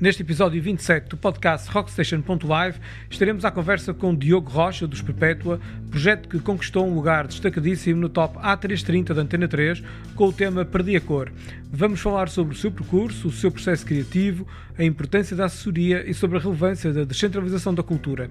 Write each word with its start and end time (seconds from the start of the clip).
Neste 0.00 0.22
episódio 0.22 0.60
27 0.60 1.10
do 1.10 1.16
podcast 1.16 1.70
Rockstation.live, 1.70 2.78
estaremos 3.08 3.44
à 3.44 3.50
conversa 3.52 3.94
com 3.94 4.12
Diogo 4.14 4.50
Rocha, 4.50 4.88
dos 4.88 5.00
Perpétua, 5.00 5.60
projeto 5.88 6.28
que 6.28 6.40
conquistou 6.40 6.84
um 6.84 6.94
lugar 6.94 7.28
destacadíssimo 7.28 8.00
no 8.00 8.08
top 8.08 8.36
A330 8.38 9.14
da 9.14 9.22
Antena 9.22 9.46
3, 9.46 9.84
com 10.16 10.26
o 10.26 10.32
tema 10.32 10.64
Perdi 10.64 10.96
a 10.96 11.00
Cor. 11.00 11.30
Vamos 11.70 12.00
falar 12.00 12.28
sobre 12.28 12.56
o 12.56 12.58
seu 12.58 12.72
percurso, 12.72 13.28
o 13.28 13.32
seu 13.32 13.52
processo 13.52 13.86
criativo, 13.86 14.44
a 14.76 14.82
importância 14.82 15.36
da 15.36 15.44
assessoria 15.44 16.04
e 16.10 16.12
sobre 16.12 16.38
a 16.38 16.40
relevância 16.40 16.92
da 16.92 17.04
descentralização 17.04 17.72
da 17.72 17.82
cultura. 17.84 18.28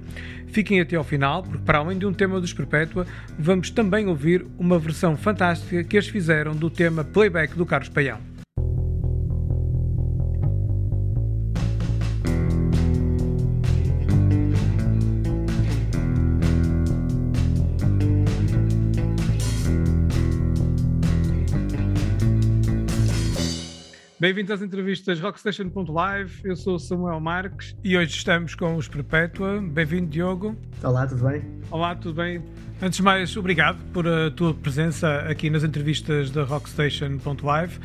Fiquem 0.48 0.82
até 0.82 0.98
ao 0.98 1.04
final, 1.06 1.44
porque 1.44 1.64
para 1.64 1.78
além 1.78 1.98
de 1.98 2.06
um 2.06 2.14
tema 2.14 2.42
dos 2.42 2.52
Perpétua, 2.52 3.08
vamos 3.40 3.70
também 3.70 4.06
ouvir 4.08 4.46
uma 4.60 4.78
versão 4.78 5.16
fantástica 5.16 5.82
que 5.82 5.96
eles 5.96 6.10
fizeram 6.10 6.54
do 6.54 6.70
tema 6.70 7.06
Playback 7.06 7.56
do 7.56 7.66
Carlos 7.66 7.88
Paião. 7.88 8.33
Bem-vindos 24.24 24.52
às 24.52 24.62
entrevistas 24.62 25.20
Rockstation.live. 25.20 26.32
Eu 26.46 26.56
sou 26.56 26.80
Samuel 26.80 27.20
Marques 27.20 27.76
e 27.84 27.98
hoje 27.98 28.16
estamos 28.16 28.56
com 28.56 28.78
os 28.78 28.88
Perpétua. 28.88 29.62
Bem-vindo, 29.62 30.08
Diogo. 30.08 30.56
Olá, 30.82 31.06
tudo 31.06 31.28
bem? 31.28 31.42
Olá, 31.70 31.94
tudo 31.94 32.16
bem? 32.16 32.42
Antes 32.82 33.00
de 33.00 33.04
mais, 33.04 33.36
obrigado 33.36 33.84
por 33.92 34.08
a 34.08 34.32
tua 34.32 34.54
presença 34.54 35.10
aqui 35.30 35.50
nas 35.50 35.66
entrevistas 35.66 36.32
da 36.32 36.46
Rockstation.live. 36.46 37.78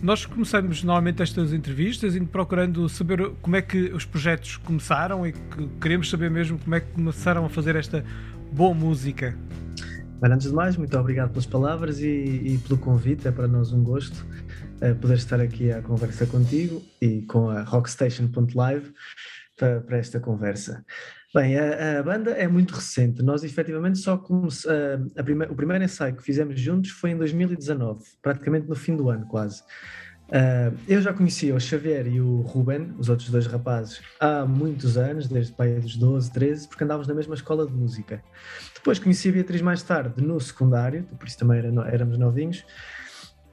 Nós 0.00 0.24
começamos 0.24 0.84
normalmente 0.84 1.24
estas 1.24 1.52
entrevistas 1.52 2.14
indo 2.14 2.28
procurando 2.28 2.88
saber 2.88 3.28
como 3.42 3.56
é 3.56 3.60
que 3.60 3.86
os 3.92 4.04
projetos 4.04 4.58
começaram 4.58 5.26
e 5.26 5.32
que 5.32 5.68
queremos 5.80 6.08
saber 6.08 6.30
mesmo 6.30 6.56
como 6.56 6.72
é 6.76 6.80
que 6.82 6.92
começaram 6.92 7.44
a 7.44 7.48
fazer 7.48 7.74
esta 7.74 8.04
boa 8.52 8.72
música. 8.72 9.36
Mas 10.20 10.30
antes 10.30 10.46
de 10.46 10.54
mais, 10.54 10.76
muito 10.76 10.96
obrigado 10.96 11.30
pelas 11.30 11.46
palavras 11.46 12.00
e, 12.00 12.06
e 12.06 12.60
pelo 12.68 12.78
convite, 12.78 13.26
é 13.26 13.32
para 13.32 13.48
nós 13.48 13.72
um 13.72 13.82
gosto 13.82 14.24
uh, 14.82 14.94
poder 14.96 15.14
estar 15.14 15.40
aqui 15.40 15.70
à 15.70 15.82
conversa 15.82 16.26
contigo 16.26 16.82
e 17.00 17.22
com 17.22 17.48
a 17.48 17.62
Rockstation.live 17.62 18.92
para, 19.56 19.80
para 19.80 19.98
esta 19.98 20.18
conversa. 20.18 20.84
Bem, 21.34 21.56
a, 21.56 22.00
a, 22.00 22.02
banda 22.02 22.32
é 22.32 22.48
muito 22.48 22.74
recente, 22.74 23.22
nós 23.22 23.44
efetivamente 23.44 23.98
só 23.98 24.16
comece, 24.16 24.66
uh, 24.66 25.24
prime 25.24 25.44
o 25.44 25.54
primeiro 25.54 25.84
ensaio 25.84 26.16
que 26.16 26.22
fizemos 26.22 26.58
juntos 26.58 26.90
foi 26.90 27.10
em 27.10 27.16
2019, 27.16 28.02
praticamente 28.20 28.68
no 28.68 28.74
fim 28.74 28.96
do 28.96 29.08
ano 29.10 29.26
quase. 29.26 29.62
Uh, 30.30 30.76
eu 30.86 31.02
já 31.02 31.12
conhecia 31.12 31.54
o 31.54 31.60
Xavier 31.60 32.06
e 32.06 32.20
o 32.20 32.40
Ruben, 32.42 32.94
os 32.98 33.08
outros 33.08 33.30
dois 33.30 33.48
rapazes, 33.48 34.00
há 34.20 34.46
muitos 34.46 34.96
anos, 34.96 35.28
desde 35.28 35.52
pai 35.52 35.74
dos 35.74 35.96
12, 35.96 36.32
13, 36.32 36.68
porque 36.68 36.84
andávamos 36.84 37.08
na 37.08 37.14
mesma 37.14 37.34
escola 37.34 37.66
de 37.66 37.72
música. 37.72 38.22
Depois 38.74 39.00
conheci 39.00 39.28
a 39.28 39.32
Beatriz 39.32 39.60
mais 39.60 39.82
tarde 39.82 40.22
no 40.22 40.40
secundário, 40.40 41.02
por 41.18 41.26
isso 41.26 41.36
também 41.36 41.58
era, 41.58 41.68
éramos 41.88 42.16
novinhos, 42.16 42.64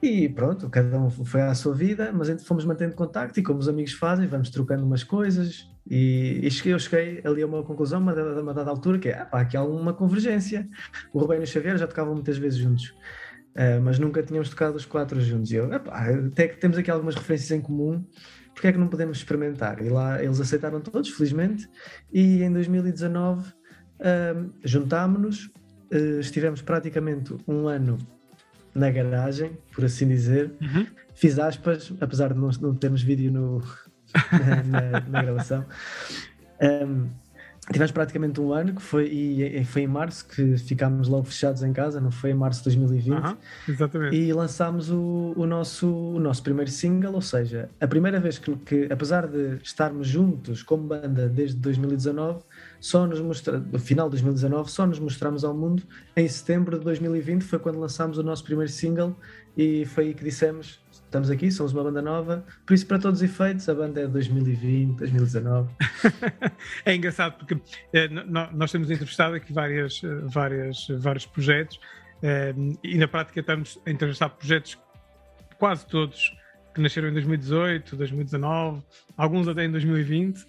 e 0.00 0.28
pronto, 0.28 0.70
cada 0.70 0.98
um 0.98 1.10
foi 1.10 1.40
à 1.40 1.54
sua 1.54 1.74
vida, 1.74 2.12
mas 2.12 2.42
fomos 2.44 2.64
mantendo 2.64 2.94
contacto 2.94 3.40
e 3.40 3.42
como 3.42 3.58
os 3.58 3.68
amigos 3.68 3.92
fazem, 3.92 4.26
vamos 4.28 4.48
trocando 4.50 4.84
umas 4.84 5.02
coisas. 5.02 5.68
E, 5.90 6.40
e 6.42 6.50
cheguei, 6.50 6.74
eu 6.74 6.78
cheguei 6.78 7.20
ali 7.24 7.42
a 7.42 7.46
uma 7.46 7.64
conclusão, 7.64 8.00
uma 8.00 8.14
dada, 8.14 8.40
uma 8.40 8.54
dada 8.54 8.70
altura, 8.70 8.98
que 8.98 9.08
é, 9.08 9.24
pá, 9.24 9.40
aqui 9.40 9.56
há 9.56 9.64
uma 9.64 9.92
convergência. 9.92 10.68
O 11.12 11.18
Rubén 11.18 11.40
e 11.40 11.42
o 11.42 11.46
Xavier 11.46 11.76
já 11.76 11.86
tocavam 11.86 12.14
muitas 12.14 12.38
vezes 12.38 12.58
juntos. 12.58 12.94
Uh, 13.56 13.80
mas 13.82 13.98
nunca 13.98 14.22
tínhamos 14.22 14.50
tocado 14.50 14.76
os 14.76 14.84
quatro 14.84 15.20
juntos. 15.20 15.50
E 15.50 15.56
eu, 15.56 15.68
até 15.72 16.46
que 16.46 16.58
temos 16.58 16.78
aqui 16.78 16.90
algumas 16.90 17.16
referências 17.16 17.50
em 17.50 17.60
comum, 17.60 18.04
porque 18.54 18.68
é 18.68 18.72
que 18.72 18.78
não 18.78 18.86
podemos 18.86 19.18
experimentar? 19.18 19.82
E 19.82 19.88
lá 19.88 20.22
eles 20.22 20.40
aceitaram 20.40 20.80
todos, 20.80 21.10
felizmente, 21.10 21.68
e 22.12 22.42
em 22.42 22.52
2019 22.52 23.48
uh, 23.48 24.52
juntámos-nos, 24.62 25.46
uh, 25.92 26.20
estivemos 26.20 26.62
praticamente 26.62 27.34
um 27.48 27.66
ano 27.66 27.98
na 28.74 28.90
garagem, 28.90 29.52
por 29.72 29.84
assim 29.84 30.08
dizer. 30.08 30.50
Uhum. 30.60 30.86
Fiz 31.14 31.38
aspas, 31.38 31.92
apesar 32.00 32.32
de 32.32 32.38
não, 32.38 32.50
não 32.60 32.74
termos 32.74 33.02
vídeo 33.02 33.30
no, 33.30 33.62
na, 34.32 34.62
na, 34.62 35.00
na 35.00 35.22
gravação. 35.22 35.64
Um, 36.60 37.08
Tivemos 37.70 37.92
praticamente 37.92 38.40
um 38.40 38.52
ano, 38.52 38.74
que 38.74 38.80
foi, 38.80 39.06
e, 39.08 39.64
foi 39.64 39.82
em 39.82 39.86
março 39.86 40.26
que 40.26 40.56
ficámos 40.56 41.06
logo 41.06 41.24
fechados 41.24 41.62
em 41.62 41.72
casa, 41.72 42.00
não 42.00 42.10
foi 42.10 42.30
em 42.30 42.34
março 42.34 42.60
de 42.60 42.64
2020. 42.64 43.36
exatamente. 43.68 44.16
E 44.16 44.32
lançámos 44.32 44.90
o, 44.90 45.34
o, 45.36 45.46
nosso, 45.46 45.86
o 45.86 46.18
nosso 46.18 46.42
primeiro 46.42 46.70
single, 46.70 47.12
ou 47.12 47.20
seja, 47.20 47.68
a 47.78 47.86
primeira 47.86 48.18
vez 48.18 48.38
que, 48.38 48.56
que, 48.56 48.88
apesar 48.90 49.26
de 49.26 49.58
estarmos 49.62 50.08
juntos 50.08 50.62
como 50.62 50.84
banda 50.84 51.28
desde 51.28 51.56
2019, 51.58 52.40
só 52.80 53.06
nos 53.06 53.20
mostra, 53.20 53.58
no 53.58 53.78
final 53.78 54.06
de 54.06 54.12
2019, 54.12 54.70
só 54.70 54.86
nos 54.86 54.98
mostramos 54.98 55.44
ao 55.44 55.54
mundo 55.54 55.82
em 56.16 56.28
setembro 56.28 56.78
de 56.78 56.84
2020, 56.84 57.42
foi 57.42 57.58
quando 57.58 57.78
lançámos 57.78 58.18
o 58.18 58.22
nosso 58.22 58.44
primeiro 58.44 58.70
single 58.70 59.16
e 59.56 59.84
foi 59.86 60.06
aí 60.06 60.14
que 60.14 60.24
dissemos 60.24 60.80
estamos 60.90 61.30
aqui, 61.30 61.50
somos 61.50 61.72
uma 61.72 61.82
banda 61.82 62.02
nova, 62.02 62.44
por 62.66 62.74
isso, 62.74 62.86
para 62.86 62.98
todos 62.98 63.22
os 63.22 63.24
efeitos, 63.24 63.66
a 63.66 63.74
banda 63.74 64.02
é 64.02 64.06
2020, 64.06 64.98
2019. 64.98 65.70
é 66.84 66.94
engraçado 66.94 67.38
porque 67.38 67.58
é, 67.94 68.08
nós 68.08 68.70
temos 68.70 68.90
entrevistado 68.90 69.34
aqui 69.34 69.50
várias, 69.50 70.02
eh, 70.04 70.14
várias, 70.24 70.86
vários 70.98 71.24
projetos 71.24 71.80
é, 72.22 72.54
e 72.82 72.98
na 72.98 73.08
prática 73.08 73.40
estamos 73.40 73.78
a 73.86 73.90
entrevistar 73.90 74.28
projetos 74.28 74.78
quase 75.58 75.86
todos 75.86 76.36
que 76.74 76.80
nasceram 76.80 77.08
em 77.08 77.12
2018, 77.12 77.96
2019, 77.96 78.82
alguns 79.16 79.48
até 79.48 79.64
em 79.64 79.70
2020. 79.70 80.46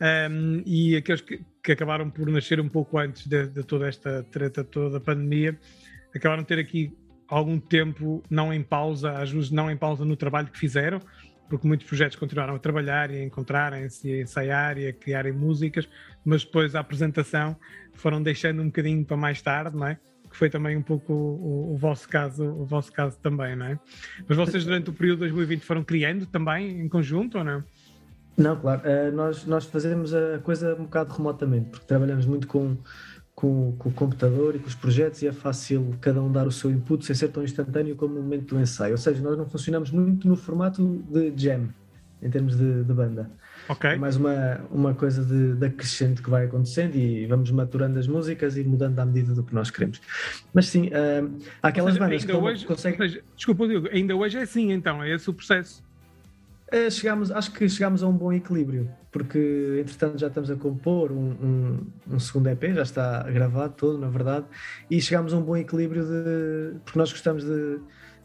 Um, 0.00 0.62
e 0.64 0.96
aqueles 0.96 1.20
que, 1.20 1.44
que, 1.68 1.72
acabaram 1.72 2.08
por 2.08 2.26
nascer 2.30 2.58
um 2.60 2.68
pouco 2.68 2.96
antes 2.98 3.26
de, 3.26 3.46
de 3.46 3.62
toda 3.62 3.86
esta 3.86 4.22
treta 4.30 4.64
toda, 4.64 4.96
a 4.96 5.00
pandemia, 5.00 5.58
acabaram 6.14 6.42
de 6.42 6.48
ter 6.48 6.58
aqui 6.58 6.96
algum 7.28 7.60
tempo 7.60 8.22
não 8.30 8.52
em 8.52 8.62
pausa, 8.62 9.12
às 9.18 9.30
vezes 9.30 9.50
não 9.50 9.70
em 9.70 9.76
pausa 9.76 10.02
no 10.02 10.16
trabalho 10.16 10.48
que 10.48 10.58
fizeram, 10.58 10.98
porque 11.46 11.66
muitos 11.68 11.86
projetos 11.86 12.16
continuaram 12.16 12.54
a 12.54 12.58
trabalhar 12.58 13.10
e 13.10 13.20
a 13.20 13.24
encontrarem-se, 13.24 14.10
a 14.10 14.22
ensaiar 14.22 14.78
e 14.78 14.88
a 14.88 14.92
criarem 14.94 15.32
músicas, 15.32 15.86
mas 16.24 16.42
depois 16.42 16.74
a 16.74 16.80
apresentação 16.80 17.54
foram 17.92 18.22
deixando 18.22 18.62
um 18.62 18.66
bocadinho 18.66 19.04
para 19.04 19.16
mais 19.16 19.42
tarde, 19.42 19.76
não 19.76 19.86
é? 19.86 19.98
Que 20.30 20.36
foi 20.36 20.48
também 20.48 20.74
um 20.74 20.82
pouco 20.82 21.12
o, 21.12 21.74
o, 21.74 21.76
vosso 21.76 22.08
caso, 22.08 22.44
o 22.44 22.64
vosso 22.64 22.90
caso 22.92 23.18
também, 23.18 23.54
não 23.56 23.66
é? 23.66 23.78
Mas 24.26 24.38
vocês 24.38 24.64
durante 24.64 24.88
o 24.88 24.92
período 24.94 25.18
de 25.18 25.32
2020 25.32 25.62
foram 25.62 25.84
criando 25.84 26.24
também 26.24 26.80
em 26.80 26.88
conjunto 26.88 27.36
ou 27.38 27.44
não? 27.44 27.62
Não, 28.38 28.56
claro. 28.56 28.82
Uh, 28.82 29.14
nós, 29.14 29.44
nós 29.44 29.64
fazemos 29.66 30.14
a 30.14 30.38
coisa 30.38 30.74
um 30.74 30.84
bocado 30.84 31.12
remotamente, 31.12 31.70
porque 31.70 31.86
trabalhamos 31.86 32.24
muito 32.24 32.46
com 32.46 32.76
com, 33.38 33.72
com, 33.78 33.88
o 33.88 33.92
computador 33.92 34.56
e 34.56 34.58
com 34.58 34.66
os 34.66 34.74
projetos 34.74 35.22
e 35.22 35.28
é 35.28 35.32
fácil 35.32 35.94
cada 36.00 36.20
um 36.20 36.30
dar 36.30 36.44
o 36.48 36.50
seu 36.50 36.72
input 36.72 37.06
sem 37.06 37.14
ser 37.14 37.28
tão 37.28 37.44
instantâneo 37.44 37.94
como 37.94 38.14
no 38.14 38.20
momento 38.20 38.56
do 38.56 38.60
ensaio. 38.60 38.90
Ou 38.90 38.98
seja, 38.98 39.22
nós 39.22 39.38
não 39.38 39.46
funcionamos 39.46 39.92
muito 39.92 40.26
no 40.26 40.34
formato 40.34 41.04
de 41.08 41.32
jam, 41.36 41.68
em 42.20 42.28
termos 42.28 42.56
de, 42.56 42.82
de 42.82 42.92
banda. 42.92 43.30
Okay. 43.68 43.90
É 43.90 43.96
mais 43.96 44.16
uma, 44.16 44.60
uma 44.72 44.92
coisa 44.92 45.24
de, 45.24 45.54
de 45.54 45.66
acrescente 45.66 46.20
que 46.20 46.28
vai 46.28 46.46
acontecendo 46.46 46.96
e 46.96 47.26
vamos 47.26 47.48
maturando 47.52 47.96
as 47.96 48.08
músicas 48.08 48.56
e 48.56 48.64
mudando 48.64 48.98
à 48.98 49.06
medida 49.06 49.32
do 49.32 49.44
que 49.44 49.54
nós 49.54 49.70
queremos. 49.70 50.00
Mas 50.52 50.66
sim, 50.66 50.88
uh, 50.88 51.38
há 51.62 51.68
aquelas 51.68 51.94
seja, 51.94 52.04
bandas 52.04 52.24
que 52.24 52.32
hoje, 52.32 52.66
conseguem... 52.66 52.98
Seja, 52.98 53.22
desculpa, 53.36 53.68
Diego, 53.68 53.88
ainda 53.92 54.16
hoje 54.16 54.36
é 54.36 54.42
assim 54.42 54.72
então, 54.72 55.00
é 55.00 55.14
esse 55.14 55.30
o 55.30 55.32
processo. 55.32 55.80
Uh, 56.72 56.90
chegamos, 56.90 57.30
acho 57.30 57.52
que 57.52 57.68
chegámos 57.68 58.02
a 58.02 58.08
um 58.08 58.12
bom 58.12 58.32
equilíbrio 58.32 58.90
porque 59.10 59.78
entretanto 59.80 60.18
já 60.18 60.28
estamos 60.28 60.50
a 60.50 60.56
compor 60.56 61.10
um, 61.12 61.30
um, 61.30 62.14
um, 62.14 62.18
segundo 62.18 62.48
EP, 62.48 62.74
já 62.74 62.82
está 62.82 63.22
gravado 63.22 63.74
todo, 63.74 63.98
na 63.98 64.08
verdade, 64.08 64.46
e 64.90 65.00
chegámos 65.00 65.32
a 65.32 65.38
um 65.38 65.42
bom 65.42 65.56
equilíbrio 65.56 66.04
de. 66.04 66.78
porque 66.84 66.98
nós 66.98 67.10
gostamos 67.10 67.44
de 67.44 67.80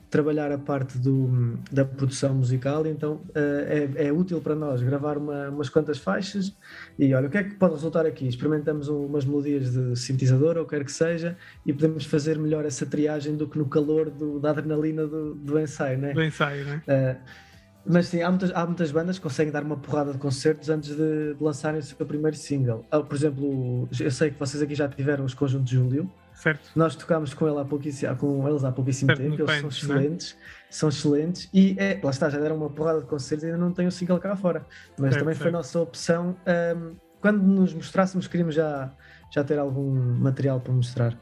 trabalhar 0.09 0.51
a 0.51 0.59
parte 0.59 0.99
do, 0.99 1.57
da 1.71 1.83
produção 1.83 2.35
musical, 2.35 2.85
então 2.85 3.13
uh, 3.29 3.97
é, 3.97 4.07
é, 4.07 4.11
útil 4.11 4.39
para 4.41 4.53
nós 4.53 4.79
gravar 4.83 5.17
uma, 5.17 5.49
umas 5.49 5.69
quantas 5.69 5.97
faixas 5.97 6.55
e 6.99 7.15
olha, 7.15 7.27
o 7.27 7.31
que 7.31 7.37
é 7.39 7.43
que 7.43 7.55
pode 7.55 7.73
resultar 7.73 8.05
aqui? 8.05 8.27
Experimentamos 8.27 8.89
umas 8.89 9.25
melodias 9.25 9.71
de 9.71 9.95
sintetizador 9.95 10.57
ou 10.57 10.65
quer 10.65 10.85
que 10.85 10.91
seja 10.91 11.35
e 11.65 11.73
podemos 11.73 12.05
fazer 12.05 12.37
melhor 12.37 12.63
essa 12.63 12.85
triagem 12.85 13.35
do 13.35 13.47
que 13.47 13.57
no 13.57 13.65
calor 13.65 14.11
do, 14.11 14.39
da 14.39 14.51
adrenalina 14.51 15.07
do, 15.07 15.33
do 15.33 15.59
ensaio, 15.59 15.97
né? 15.97 16.13
Do 16.13 16.23
ensaio, 16.23 16.63
né? 16.63 16.83
Uh, 16.87 17.52
mas 17.85 18.07
sim, 18.07 18.21
há 18.21 18.29
muitas, 18.29 18.51
há 18.51 18.65
muitas 18.65 18.91
bandas 18.91 19.17
que 19.17 19.23
conseguem 19.23 19.51
dar 19.51 19.63
uma 19.63 19.75
porrada 19.75 20.13
de 20.13 20.17
concertos 20.17 20.69
antes 20.69 20.95
de, 20.95 21.33
de 21.33 21.43
lançarem 21.43 21.79
o 21.79 21.83
seu 21.83 22.05
primeiro 22.05 22.35
single. 22.37 22.85
Ah, 22.89 23.01
por 23.01 23.15
exemplo, 23.15 23.89
eu 23.99 24.11
sei 24.11 24.31
que 24.31 24.39
vocês 24.39 24.63
aqui 24.63 24.73
já 24.73 24.87
tiveram 24.87 25.25
os 25.25 25.33
conjuntos 25.33 25.69
de 25.69 25.75
Júlio. 25.75 26.09
Certo. 26.33 26.71
Nós 26.75 26.95
tocámos 26.95 27.33
com, 27.33 27.47
ele 27.47 27.59
há 27.59 27.65
pouquíssimo, 27.65 28.15
com 28.15 28.47
eles 28.47 28.63
há 28.63 28.71
pouquíssimo 28.71 29.15
certo, 29.15 29.21
tempo, 29.21 29.41
eles 29.41 29.59
são 29.59 29.69
é? 29.69 29.71
excelentes, 29.71 30.37
são 30.69 30.89
excelentes 30.89 31.49
e 31.53 31.75
é, 31.77 31.99
lá 32.01 32.09
está, 32.09 32.29
já 32.29 32.39
deram 32.39 32.55
uma 32.55 32.69
porrada 32.69 33.01
de 33.01 33.05
concertos 33.05 33.43
e 33.43 33.47
ainda 33.47 33.57
não 33.57 33.71
tem 33.71 33.85
o 33.85 33.91
single 33.91 34.17
cá 34.17 34.35
fora. 34.35 34.65
Mas 34.97 35.11
certo, 35.11 35.23
também 35.23 35.35
foi 35.35 35.49
a 35.49 35.51
nossa 35.51 35.79
opção. 35.79 36.35
Um, 36.47 36.95
quando 37.21 37.41
nos 37.41 37.73
mostrássemos, 37.73 38.27
queríamos 38.27 38.55
já, 38.55 38.91
já 39.31 39.43
ter 39.43 39.59
algum 39.59 39.93
material 39.93 40.59
para 40.59 40.73
mostrar. 40.73 41.17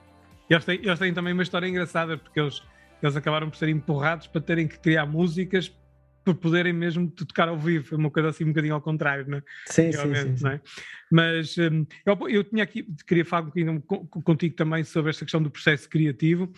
E 0.50 0.54
eles 0.54 0.66
têm, 0.66 0.80
eles 0.82 1.00
têm 1.00 1.14
também 1.14 1.34
uma 1.34 1.44
história 1.44 1.68
engraçada, 1.68 2.18
porque 2.18 2.40
eles, 2.40 2.62
eles 3.02 3.16
acabaram 3.16 3.50
por 3.50 3.58
ser 3.58 3.70
empurrados 3.70 4.28
para 4.28 4.42
terem 4.42 4.68
que 4.68 4.80
criar 4.80 5.06
músicas 5.06 5.72
por 6.24 6.36
poderem 6.36 6.74
mesmo 6.74 7.10
tocar 7.10 7.48
ao 7.48 7.58
vivo, 7.58 7.96
uma 7.96 8.12
coisa 8.12 8.30
assim 8.30 8.44
um 8.44 8.50
bocadinho 8.50 8.74
ao 8.74 8.82
contrário, 8.82 9.26
não 9.28 9.40
é? 9.40 9.44
Sim, 9.66 9.92
sim, 9.92 10.16
sim, 10.16 10.38
sim. 10.38 10.48
É? 10.48 10.62
Mas 11.12 11.58
um, 11.58 11.86
eu, 12.06 12.30
eu, 12.30 12.44
tinha 12.44 12.64
aqui, 12.64 12.88
queria 13.06 13.26
falar 13.26 13.44
um 13.44 13.46
bocadinho 13.46 13.82
contigo 14.24 14.56
também 14.56 14.84
sobre 14.84 15.10
esta 15.10 15.26
questão 15.26 15.42
do 15.42 15.50
processo 15.50 15.90
criativo 15.90 16.52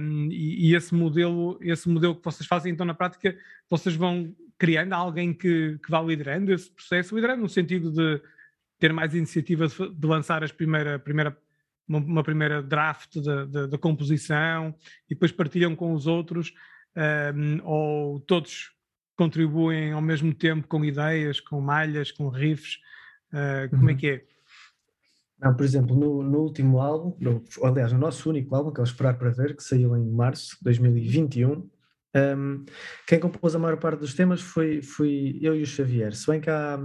um, 0.00 0.28
e, 0.30 0.70
e, 0.70 0.74
esse 0.74 0.94
modelo, 0.94 1.58
esse 1.60 1.88
modelo 1.88 2.16
que 2.16 2.24
vocês 2.24 2.46
fazem, 2.46 2.72
então 2.72 2.84
na 2.84 2.94
prática 2.94 3.36
vocês 3.70 3.94
vão 3.94 4.34
criando 4.58 4.92
alguém 4.92 5.32
que, 5.32 5.78
que 5.78 5.90
vá 5.90 6.00
liderando 6.00 6.52
esse 6.52 6.70
processo, 6.70 7.14
liderando 7.14 7.42
no 7.42 7.48
sentido 7.48 7.90
de 7.90 8.20
ter 8.78 8.92
mais 8.92 9.14
iniciativa 9.14 9.66
de, 9.68 10.06
lançar 10.06 10.42
as 10.42 10.50
primeira, 10.50 10.98
primeira 10.98 11.36
uma, 11.86 11.98
uma 11.98 12.22
primeira 12.22 12.62
draft 12.62 13.16
da 13.68 13.78
composição 13.78 14.74
e 15.08 15.14
depois 15.14 15.30
partilham 15.30 15.76
com 15.76 15.92
os 15.92 16.06
outros 16.06 16.52
um, 16.96 17.60
ou 17.64 18.20
todos 18.20 18.72
contribuem 19.16 19.92
ao 19.92 20.00
mesmo 20.00 20.34
tempo 20.34 20.66
com 20.66 20.84
ideias, 20.84 21.40
com 21.40 21.60
malhas, 21.60 22.10
com 22.10 22.28
riffs? 22.28 22.78
Uh, 23.32 23.70
como 23.70 23.82
é 23.82 23.92
uhum. 23.92 23.98
é 23.98 24.00
que 24.00 24.06
é? 24.08 24.24
Não, 25.40 25.56
por 25.56 25.64
exemplo, 25.64 25.96
no, 25.96 26.22
no 26.22 26.38
último 26.38 26.80
álbum, 26.80 27.16
no, 27.18 27.42
aliás, 27.64 27.92
no 27.92 27.98
nosso 27.98 28.30
único 28.30 28.54
álbum, 28.54 28.72
que 28.72 28.80
é 28.80 28.82
o 28.82 28.84
Esperar 28.84 29.18
para 29.18 29.30
Ver, 29.30 29.56
que 29.56 29.62
saiu 29.62 29.96
em 29.96 30.08
março 30.08 30.56
de 30.58 30.64
2021, 30.64 31.68
um, 32.14 32.64
quem 33.06 33.18
compôs 33.18 33.54
a 33.54 33.58
maior 33.58 33.78
parte 33.78 34.00
dos 34.00 34.14
temas 34.14 34.40
foi, 34.40 34.82
foi 34.82 35.38
eu 35.40 35.56
e 35.56 35.62
o 35.62 35.66
Xavier. 35.66 36.14
Se 36.14 36.26
bem 36.30 36.40
que 36.40 36.50
há, 36.50 36.78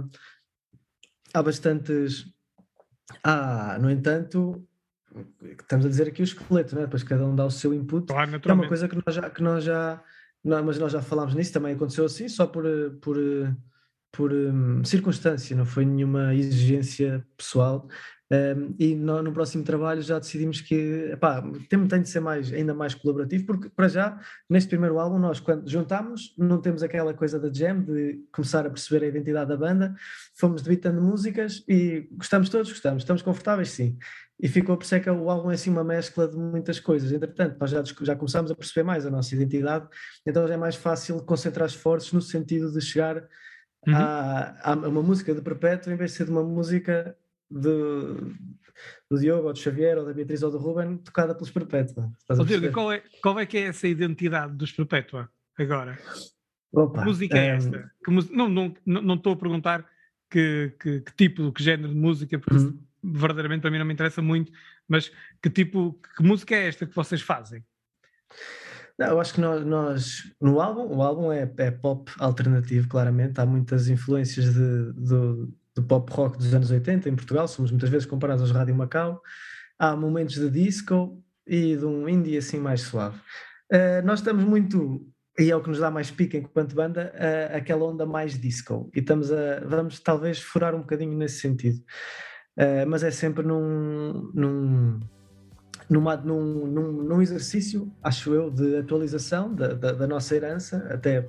há 1.34 1.42
bastantes. 1.42 2.24
Ah, 3.22 3.78
no 3.80 3.90
entanto, 3.90 4.66
estamos 5.42 5.86
a 5.86 5.88
dizer 5.88 6.08
aqui 6.08 6.22
o 6.22 6.24
esqueleto, 6.24 6.74
né? 6.74 6.82
depois 6.82 7.02
cada 7.02 7.26
um 7.26 7.34
dá 7.34 7.44
o 7.44 7.50
seu 7.50 7.72
input. 7.74 8.06
Claro, 8.06 8.40
é 8.44 8.52
uma 8.52 8.68
coisa 8.68 8.88
que 8.88 8.96
nós 8.96 9.14
já, 9.14 9.30
que 9.30 9.42
nós 9.42 9.64
já 9.64 10.02
não, 10.44 10.64
mas 10.64 10.78
nós 10.78 10.92
já 10.92 11.02
falámos 11.02 11.34
nisso, 11.34 11.52
também 11.52 11.74
aconteceu 11.74 12.04
assim, 12.04 12.28
só 12.28 12.46
por, 12.46 12.64
por, 13.00 13.16
por 14.12 14.32
um, 14.32 14.84
circunstância, 14.84 15.56
não 15.56 15.66
foi 15.66 15.84
nenhuma 15.84 16.34
exigência 16.34 17.26
pessoal. 17.36 17.88
Um, 18.30 18.74
e 18.78 18.94
no, 18.94 19.22
no, 19.22 19.32
próximo 19.32 19.64
trabalho 19.64 20.02
já 20.02 20.18
decidimos 20.18 20.60
que 20.60 20.74
epá, 21.12 21.42
tem, 21.70 21.86
tem 21.86 22.02
de 22.02 22.10
ser 22.10 22.20
mais, 22.20 22.52
ainda 22.52 22.74
mais 22.74 22.94
colaborativo, 22.94 23.46
porque 23.46 23.70
para 23.70 23.88
já, 23.88 24.20
neste 24.50 24.68
primeiro 24.68 24.98
álbum, 24.98 25.18
nós 25.18 25.40
quando 25.40 25.66
juntámos, 25.66 26.34
não 26.36 26.60
temos 26.60 26.82
aquela 26.82 27.14
coisa 27.14 27.40
da 27.40 27.50
jam, 27.50 27.80
de 27.82 28.22
começar 28.30 28.66
a 28.66 28.70
perceber 28.70 29.06
a 29.06 29.08
identidade 29.08 29.48
da 29.48 29.56
banda, 29.56 29.94
fomos 30.34 30.60
debitando 30.60 31.00
músicas 31.00 31.64
e 31.66 32.06
gostamos 32.12 32.50
todos, 32.50 32.70
gostamos, 32.70 33.02
estamos 33.02 33.22
confortáveis, 33.22 33.70
sim 33.70 33.96
e 34.40 34.48
ficou 34.48 34.76
por 34.76 34.86
ser 34.86 35.00
que 35.00 35.10
o 35.10 35.30
álbum 35.30 35.50
é 35.50 35.54
assim 35.54 35.70
uma 35.70 35.82
mescla 35.82 36.28
de 36.28 36.36
muitas 36.36 36.78
coisas. 36.78 37.10
Entretanto, 37.10 37.56
nós 37.58 37.70
já, 37.70 37.82
já 37.82 38.14
começámos 38.14 38.50
a 38.50 38.54
perceber 38.54 38.84
mais 38.84 39.04
a 39.04 39.10
nossa 39.10 39.34
identidade, 39.34 39.88
então 40.24 40.46
já 40.46 40.54
é 40.54 40.56
mais 40.56 40.76
fácil 40.76 41.20
concentrar 41.24 41.66
esforços 41.66 42.12
no 42.12 42.20
sentido 42.20 42.70
de 42.72 42.80
chegar 42.80 43.16
uhum. 43.86 43.94
a, 43.94 44.72
a, 44.72 44.74
uma 44.74 45.02
música 45.02 45.34
de 45.34 45.42
Perpétuo 45.42 45.92
em 45.92 45.96
vez 45.96 46.12
de 46.12 46.16
ser 46.16 46.24
de 46.26 46.30
uma 46.30 46.44
música 46.44 47.16
de, 47.50 47.58
do 49.10 49.18
Diogo 49.18 49.48
ou 49.48 49.52
do 49.52 49.58
Xavier 49.58 49.98
ou 49.98 50.04
da 50.04 50.12
Beatriz 50.12 50.42
ou 50.42 50.52
do 50.52 50.58
Ruben 50.58 50.98
tocada 50.98 51.34
pelos 51.34 51.50
Perpétua. 51.50 52.08
Oh, 52.30 52.44
Diogo, 52.44 52.70
qual 52.70 52.92
é, 52.92 53.02
qual 53.20 53.40
é 53.40 53.46
que 53.46 53.58
é 53.58 53.62
essa 53.62 53.88
identidade 53.88 54.54
dos 54.54 54.70
Perpétua 54.70 55.28
agora? 55.58 55.98
Opa, 56.72 57.00
que 57.00 57.04
música 57.06 57.36
é, 57.36 57.46
é 57.46 57.56
esta? 57.56 57.90
Que, 58.04 58.10
não, 58.30 58.48
não, 58.48 58.74
não 58.86 59.14
estou 59.14 59.32
a 59.32 59.36
perguntar 59.36 59.84
que, 60.30 60.76
que, 60.78 61.00
que, 61.00 61.16
tipo, 61.16 61.50
que 61.50 61.62
género 61.62 61.88
de 61.88 61.98
música, 61.98 62.38
porque 62.38 62.62
uhum 62.62 62.87
verdadeiramente 63.02 63.62
para 63.62 63.70
mim 63.70 63.78
não 63.78 63.86
me 63.86 63.94
interessa 63.94 64.22
muito, 64.22 64.52
mas 64.86 65.10
que 65.42 65.50
tipo, 65.50 65.98
que 66.16 66.22
música 66.22 66.54
é 66.54 66.68
esta 66.68 66.86
que 66.86 66.94
vocês 66.94 67.20
fazem? 67.20 67.64
Não, 68.98 69.06
eu 69.06 69.20
acho 69.20 69.34
que 69.34 69.40
nós, 69.40 69.64
nós, 69.64 70.32
no 70.40 70.60
álbum, 70.60 70.96
o 70.96 71.02
álbum 71.02 71.32
é, 71.32 71.48
é 71.58 71.70
pop 71.70 72.10
alternativo, 72.18 72.88
claramente, 72.88 73.40
há 73.40 73.46
muitas 73.46 73.88
influências 73.88 74.52
de, 74.52 74.92
do, 74.92 75.54
do 75.74 75.82
pop 75.84 76.12
rock 76.12 76.36
dos 76.36 76.52
anos 76.52 76.68
80 76.70 77.08
em 77.08 77.14
Portugal, 77.14 77.46
somos 77.46 77.70
muitas 77.70 77.88
vezes 77.88 78.06
comparados 78.06 78.42
aos 78.42 78.50
Rádio 78.50 78.74
Macau, 78.74 79.22
há 79.78 79.94
momentos 79.94 80.34
de 80.34 80.50
disco 80.50 81.22
e 81.46 81.76
de 81.76 81.84
um 81.84 82.08
indie 82.08 82.36
assim 82.36 82.58
mais 82.58 82.80
suave. 82.80 83.18
Uh, 83.72 84.04
nós 84.04 84.18
estamos 84.18 84.42
muito, 84.42 85.06
e 85.38 85.48
é 85.48 85.54
o 85.54 85.62
que 85.62 85.68
nos 85.68 85.78
dá 85.78 85.92
mais 85.92 86.10
pica 86.10 86.36
enquanto 86.36 86.74
banda, 86.74 87.12
uh, 87.14 87.56
aquela 87.56 87.84
onda 87.84 88.04
mais 88.04 88.36
disco, 88.36 88.90
e 88.92 88.98
estamos 88.98 89.30
a, 89.30 89.60
vamos 89.64 90.00
talvez 90.00 90.40
furar 90.40 90.74
um 90.74 90.80
bocadinho 90.80 91.16
nesse 91.16 91.38
sentido. 91.38 91.80
Uh, 92.58 92.84
mas 92.88 93.04
é 93.04 93.10
sempre 93.12 93.46
num, 93.46 94.32
num, 94.34 95.00
numa, 95.88 96.16
num, 96.16 96.66
num, 96.66 96.92
num, 97.04 97.22
exercício, 97.22 97.88
acho 98.02 98.34
eu, 98.34 98.50
de 98.50 98.78
atualização 98.78 99.54
da, 99.54 99.74
da, 99.74 99.92
da 99.92 100.06
nossa 100.08 100.34
herança, 100.34 100.84
até 100.90 101.28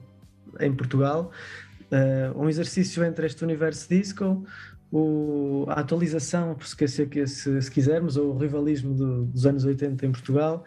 em 0.59 0.73
Portugal, 0.73 1.29
uh, 1.91 2.41
um 2.41 2.49
exercício 2.49 3.03
entre 3.05 3.27
este 3.27 3.43
universo 3.43 3.87
disco, 3.87 4.43
o, 4.91 5.65
a 5.69 5.81
atualização, 5.81 6.57
se, 6.59 7.27
se, 7.27 7.61
se 7.61 7.71
quisermos, 7.71 8.17
ou 8.17 8.33
o 8.33 8.37
rivalismo 8.39 8.95
do, 8.95 9.25
dos 9.25 9.45
anos 9.45 9.63
80 9.63 10.07
em 10.07 10.11
Portugal 10.11 10.65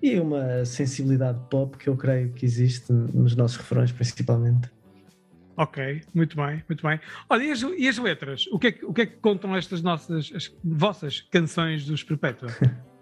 e 0.00 0.20
uma 0.20 0.64
sensibilidade 0.64 1.40
pop 1.50 1.76
que 1.76 1.88
eu 1.88 1.96
creio 1.96 2.32
que 2.32 2.44
existe 2.44 2.92
nos 2.92 3.34
nossos 3.34 3.56
refrões, 3.56 3.90
principalmente. 3.90 4.70
Ok, 5.56 6.02
muito 6.12 6.36
bem, 6.36 6.62
muito 6.68 6.86
bem. 6.86 7.00
Olha, 7.30 7.44
e 7.44 7.52
as, 7.52 7.62
e 7.62 7.88
as 7.88 7.98
letras? 7.98 8.46
O 8.48 8.58
que, 8.58 8.66
é 8.66 8.72
que, 8.72 8.84
o 8.84 8.92
que, 8.92 9.02
é 9.02 9.06
que 9.06 9.16
contam 9.16 9.54
estas 9.54 9.82
nossas, 9.82 10.32
as 10.34 10.52
vossas 10.64 11.20
canções 11.30 11.86
dos 11.86 12.02
Perpétua? 12.02 12.48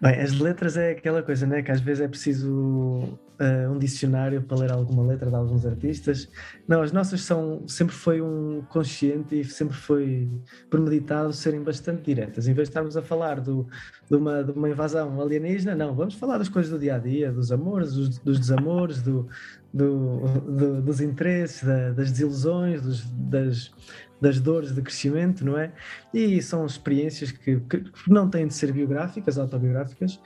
Bem, 0.00 0.20
as 0.20 0.38
letras 0.38 0.76
é 0.76 0.92
aquela 0.92 1.22
coisa, 1.22 1.46
né? 1.46 1.62
Que 1.62 1.70
às 1.70 1.80
vezes 1.80 2.02
é 2.02 2.08
preciso 2.08 3.18
uh, 3.40 3.70
um 3.70 3.78
dicionário 3.78 4.42
para 4.42 4.56
ler 4.58 4.72
alguma 4.72 5.02
letra 5.02 5.28
de 5.28 5.36
alguns 5.36 5.64
artistas. 5.66 6.28
Não, 6.66 6.82
as 6.82 6.92
nossas 6.92 7.22
são 7.22 7.66
sempre 7.66 7.94
foi 7.94 8.20
um 8.20 8.62
consciente 8.68 9.40
e 9.40 9.44
sempre 9.44 9.76
foi 9.76 10.28
premeditado 10.70 11.32
serem 11.32 11.62
bastante 11.62 12.02
diretas. 12.02 12.46
Em 12.46 12.54
vez 12.54 12.68
de 12.68 12.70
estarmos 12.70 12.96
a 12.96 13.02
falar 13.02 13.40
do, 13.40 13.66
de, 14.10 14.16
uma, 14.16 14.42
de 14.42 14.52
uma 14.52 14.68
invasão 14.68 15.20
alienígena, 15.20 15.74
não, 15.74 15.94
vamos 15.94 16.14
falar 16.14 16.38
das 16.38 16.48
coisas 16.48 16.70
do 16.70 16.78
dia 16.78 16.96
a 16.96 16.98
dia, 16.98 17.32
dos 17.32 17.50
amores, 17.50 17.92
dos, 17.92 18.18
dos 18.18 18.38
desamores, 18.38 19.02
do, 19.02 19.28
do, 19.72 20.20
do, 20.40 20.82
dos 20.82 21.00
interesses, 21.00 21.64
da, 21.64 21.90
das 21.92 22.10
desilusões, 22.10 22.82
dos, 22.82 23.04
das 23.10 23.72
das 24.20 24.40
dores 24.40 24.74
de 24.74 24.80
crescimento, 24.80 25.44
não 25.44 25.58
é? 25.58 25.70
E 26.12 26.40
são 26.40 26.64
experiências 26.64 27.30
que, 27.30 27.60
que 27.60 27.84
não 28.08 28.30
têm 28.30 28.46
de 28.46 28.54
ser 28.54 28.72
biográficas, 28.72 29.36
autobiográficas, 29.36 30.18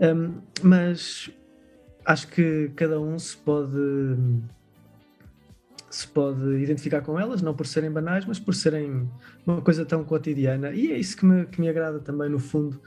um, 0.00 0.40
mas 0.62 1.30
acho 2.06 2.28
que 2.28 2.70
cada 2.76 3.00
um 3.00 3.18
se 3.18 3.36
pode 3.36 4.16
se 5.90 6.06
pode 6.08 6.62
identificar 6.62 7.00
com 7.00 7.18
elas, 7.18 7.40
não 7.40 7.54
por 7.54 7.66
serem 7.66 7.90
banais, 7.90 8.26
mas 8.26 8.38
por 8.38 8.54
serem 8.54 9.08
uma 9.46 9.62
coisa 9.62 9.84
tão 9.84 10.04
cotidiana. 10.04 10.70
E 10.72 10.92
é 10.92 10.98
isso 10.98 11.16
que 11.16 11.24
me, 11.24 11.46
que 11.46 11.58
me 11.58 11.68
agrada 11.70 11.98
também, 11.98 12.28
no 12.28 12.38
fundo, 12.38 12.78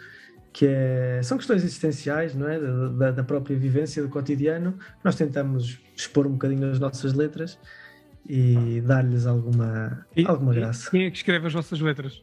que 0.53 0.67
é, 0.67 1.19
são 1.23 1.37
questões 1.37 1.63
existenciais, 1.63 2.35
não 2.35 2.47
é? 2.47 2.59
Da, 2.59 3.11
da 3.11 3.23
própria 3.23 3.57
vivência 3.57 4.03
do 4.03 4.09
cotidiano. 4.09 4.77
Nós 5.03 5.15
tentamos 5.15 5.79
expor 5.95 6.27
um 6.27 6.33
bocadinho 6.33 6.67
nas 6.67 6.79
nossas 6.79 7.13
letras 7.13 7.57
e 8.27 8.79
dar-lhes 8.81 9.25
alguma, 9.25 10.05
e, 10.15 10.27
alguma 10.27 10.53
graça. 10.53 10.91
Quem 10.91 11.05
é 11.05 11.09
que 11.09 11.17
escreve 11.17 11.47
as 11.47 11.53
vossas 11.53 11.79
letras? 11.81 12.21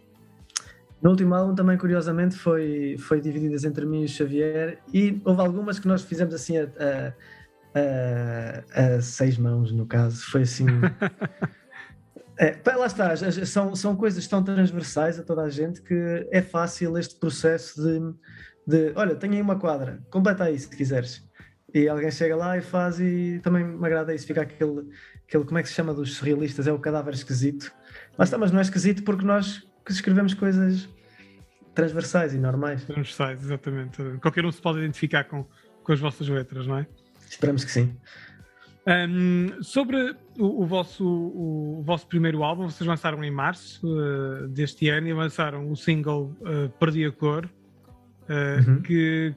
No 1.03 1.11
último 1.11 1.35
álbum 1.35 1.55
também, 1.55 1.77
curiosamente, 1.77 2.37
foi, 2.37 2.97
foi 2.99 3.21
divididas 3.21 3.65
entre 3.65 3.85
mim 3.85 4.03
e 4.03 4.05
o 4.07 4.09
Xavier 4.09 4.79
e 4.93 5.21
houve 5.25 5.41
algumas 5.41 5.79
que 5.79 5.87
nós 5.87 6.03
fizemos 6.03 6.35
assim 6.35 6.59
a, 6.59 6.65
a, 6.65 7.13
a, 8.81 8.97
a 8.97 9.03
seis 9.03 9.37
mãos, 9.37 9.73
no 9.73 9.87
caso. 9.87 10.25
Foi 10.31 10.43
assim... 10.43 10.67
é, 12.39 12.59
lá 12.75 12.87
está, 12.87 13.15
são, 13.45 13.77
são 13.77 13.95
coisas 13.95 14.27
tão 14.27 14.43
transversais 14.43 15.19
a 15.19 15.23
toda 15.23 15.43
a 15.43 15.51
gente 15.51 15.83
que 15.83 16.27
é 16.31 16.41
fácil 16.41 16.97
este 16.97 17.17
processo 17.17 17.83
de, 17.83 18.15
de 18.67 18.93
olha, 18.97 19.15
tenho 19.15 19.35
aí 19.35 19.43
uma 19.43 19.59
quadra, 19.59 20.03
completa 20.11 20.45
aí 20.45 20.59
se 20.59 20.69
quiseres. 20.69 21.27
E 21.75 21.89
alguém 21.89 22.11
chega 22.11 22.35
lá 22.35 22.57
e 22.57 22.63
faz 22.63 22.99
e 23.01 23.39
também 23.43 23.63
me 23.63 23.85
agrada 23.85 24.15
isso, 24.15 24.27
fica 24.27 24.41
aquele, 24.41 24.89
aquele, 25.29 25.45
como 25.45 25.59
é 25.59 25.63
que 25.63 25.69
se 25.69 25.75
chama 25.75 25.93
dos 25.93 26.15
surrealistas? 26.15 26.67
É 26.67 26.73
o 26.73 26.79
cadáver 26.79 27.13
esquisito. 27.13 27.71
Mas, 28.17 28.29
está, 28.29 28.39
mas 28.39 28.51
não 28.51 28.61
é 28.61 28.63
esquisito 28.63 29.03
porque 29.03 29.27
nós 29.27 29.66
escrevemos 29.93 30.35
coisas 30.35 30.89
transversais 31.75 32.35
e 32.35 32.39
normais. 32.39 32.85
Transversais, 32.85 33.43
exatamente. 33.43 34.03
Qualquer 34.21 34.45
um 34.45 34.51
se 34.51 34.61
pode 34.61 34.79
identificar 34.79 35.25
com, 35.25 35.47
com 35.85 35.93
as 35.93 36.01
vossas 36.01 36.29
letras, 36.29 36.67
não 36.67 36.79
é? 36.79 36.87
Esperamos 37.29 37.65
que 37.65 37.71
sim. 37.71 37.95
Um, 38.87 39.63
sobre 39.63 40.17
o, 40.39 40.63
o, 40.63 40.67
vosso, 40.67 41.05
o, 41.05 41.81
o, 41.81 41.83
vosso 41.83 42.07
primeiro 42.07 42.45
álbum, 42.45 42.71
vocês 42.71 42.87
lançaram 42.87 43.23
em 43.25 43.31
março 43.33 43.85
uh, 43.85 44.47
deste 44.47 44.89
ano 44.89 45.09
e 45.09 45.13
lançaram 45.13 45.71
o 45.71 45.77
single 45.77 46.33
uh, 46.41 46.69
Perdi 46.79 47.05
a 47.05 47.11
Cor, 47.11 47.47
uh, 47.47 48.71
uhum. 48.71 48.83
que, 48.83 49.35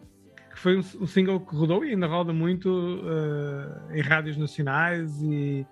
que, 0.53 0.60
foi 0.60 0.77
um, 0.77 0.84
um, 1.01 1.08
single 1.08 1.39
que 1.39 1.56
rodou 1.56 1.84
e 1.84 1.89
ainda 1.89 2.06
roda 2.06 2.32
muito 2.32 2.70
uh, 2.70 3.91
em 3.91 4.01
rádios 4.01 4.38
nacionais 4.38 5.20
e, 5.24 5.65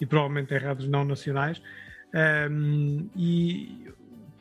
e 0.00 0.06
provavelmente 0.06 0.54
em 0.54 0.58
rádios 0.58 0.88
não 0.88 1.04
nacionais. 1.04 1.60
Um, 2.14 3.10
e 3.16 3.88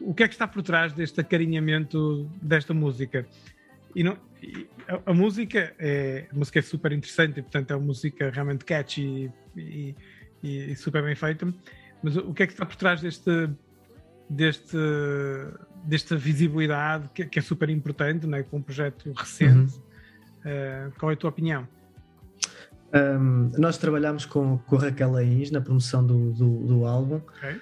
o 0.03 0.13
que 0.13 0.23
é 0.23 0.27
que 0.27 0.33
está 0.33 0.47
por 0.47 0.61
trás 0.61 0.93
deste 0.93 1.19
acarinhamento 1.21 2.29
desta 2.41 2.73
música? 2.73 3.25
e 3.95 4.03
não, 4.03 4.17
e 4.41 4.67
a, 4.87 5.11
a, 5.11 5.13
música 5.13 5.73
é, 5.79 6.27
a 6.31 6.35
música 6.35 6.59
é 6.59 6.61
super 6.61 6.91
interessante, 6.91 7.39
e, 7.39 7.43
portanto 7.43 7.71
é 7.71 7.75
uma 7.75 7.85
música 7.85 8.29
realmente 8.29 8.65
catchy 8.65 9.31
e, 9.55 9.95
e, 10.43 10.71
e 10.71 10.75
super 10.75 11.03
bem 11.03 11.15
feita. 11.15 11.47
Mas 12.01 12.17
o 12.17 12.33
que 12.33 12.43
é 12.43 12.47
que 12.47 12.53
está 12.53 12.65
por 12.65 12.75
trás 12.75 13.01
deste, 13.01 13.49
deste, 14.29 14.77
desta 15.85 16.17
visibilidade 16.17 17.09
que, 17.13 17.25
que 17.25 17.39
é 17.39 17.41
super 17.41 17.69
importante, 17.69 18.27
né, 18.27 18.43
com 18.43 18.57
um 18.57 18.61
projeto 18.61 19.11
recente? 19.13 19.75
Uhum. 19.75 20.89
Uh, 20.89 20.91
qual 20.99 21.11
é 21.11 21.13
a 21.13 21.17
tua 21.17 21.29
opinião? 21.29 21.67
Um, 22.93 23.51
nós 23.57 23.77
trabalhamos 23.77 24.25
com, 24.25 24.57
com 24.57 24.75
a 24.75 24.81
Raquel 24.81 25.15
Ains 25.15 25.49
na 25.49 25.61
promoção 25.61 26.05
do, 26.05 26.31
do, 26.31 26.67
do 26.67 26.85
álbum 26.85 27.15
okay. 27.15 27.59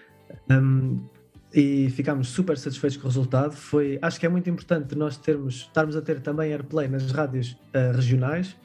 um, 0.50 1.08
e 1.54 1.90
ficámos 1.90 2.30
super 2.30 2.58
satisfeitos 2.58 2.98
com 2.98 3.06
o 3.06 3.08
resultado. 3.08 3.54
Foi, 3.54 4.00
acho 4.02 4.20
que 4.20 4.26
é 4.26 4.30
muito 4.30 4.50
importante 4.50 4.96
nós 4.96 5.18
termos, 5.18 5.68
estarmos 5.68 5.96
a 5.96 6.02
ter 6.02 6.20
também 6.22 6.52
airplay 6.52 6.88
nas 6.88 7.12
rádios 7.12 7.52
uh, 7.52 7.96
regionais, 7.96 8.56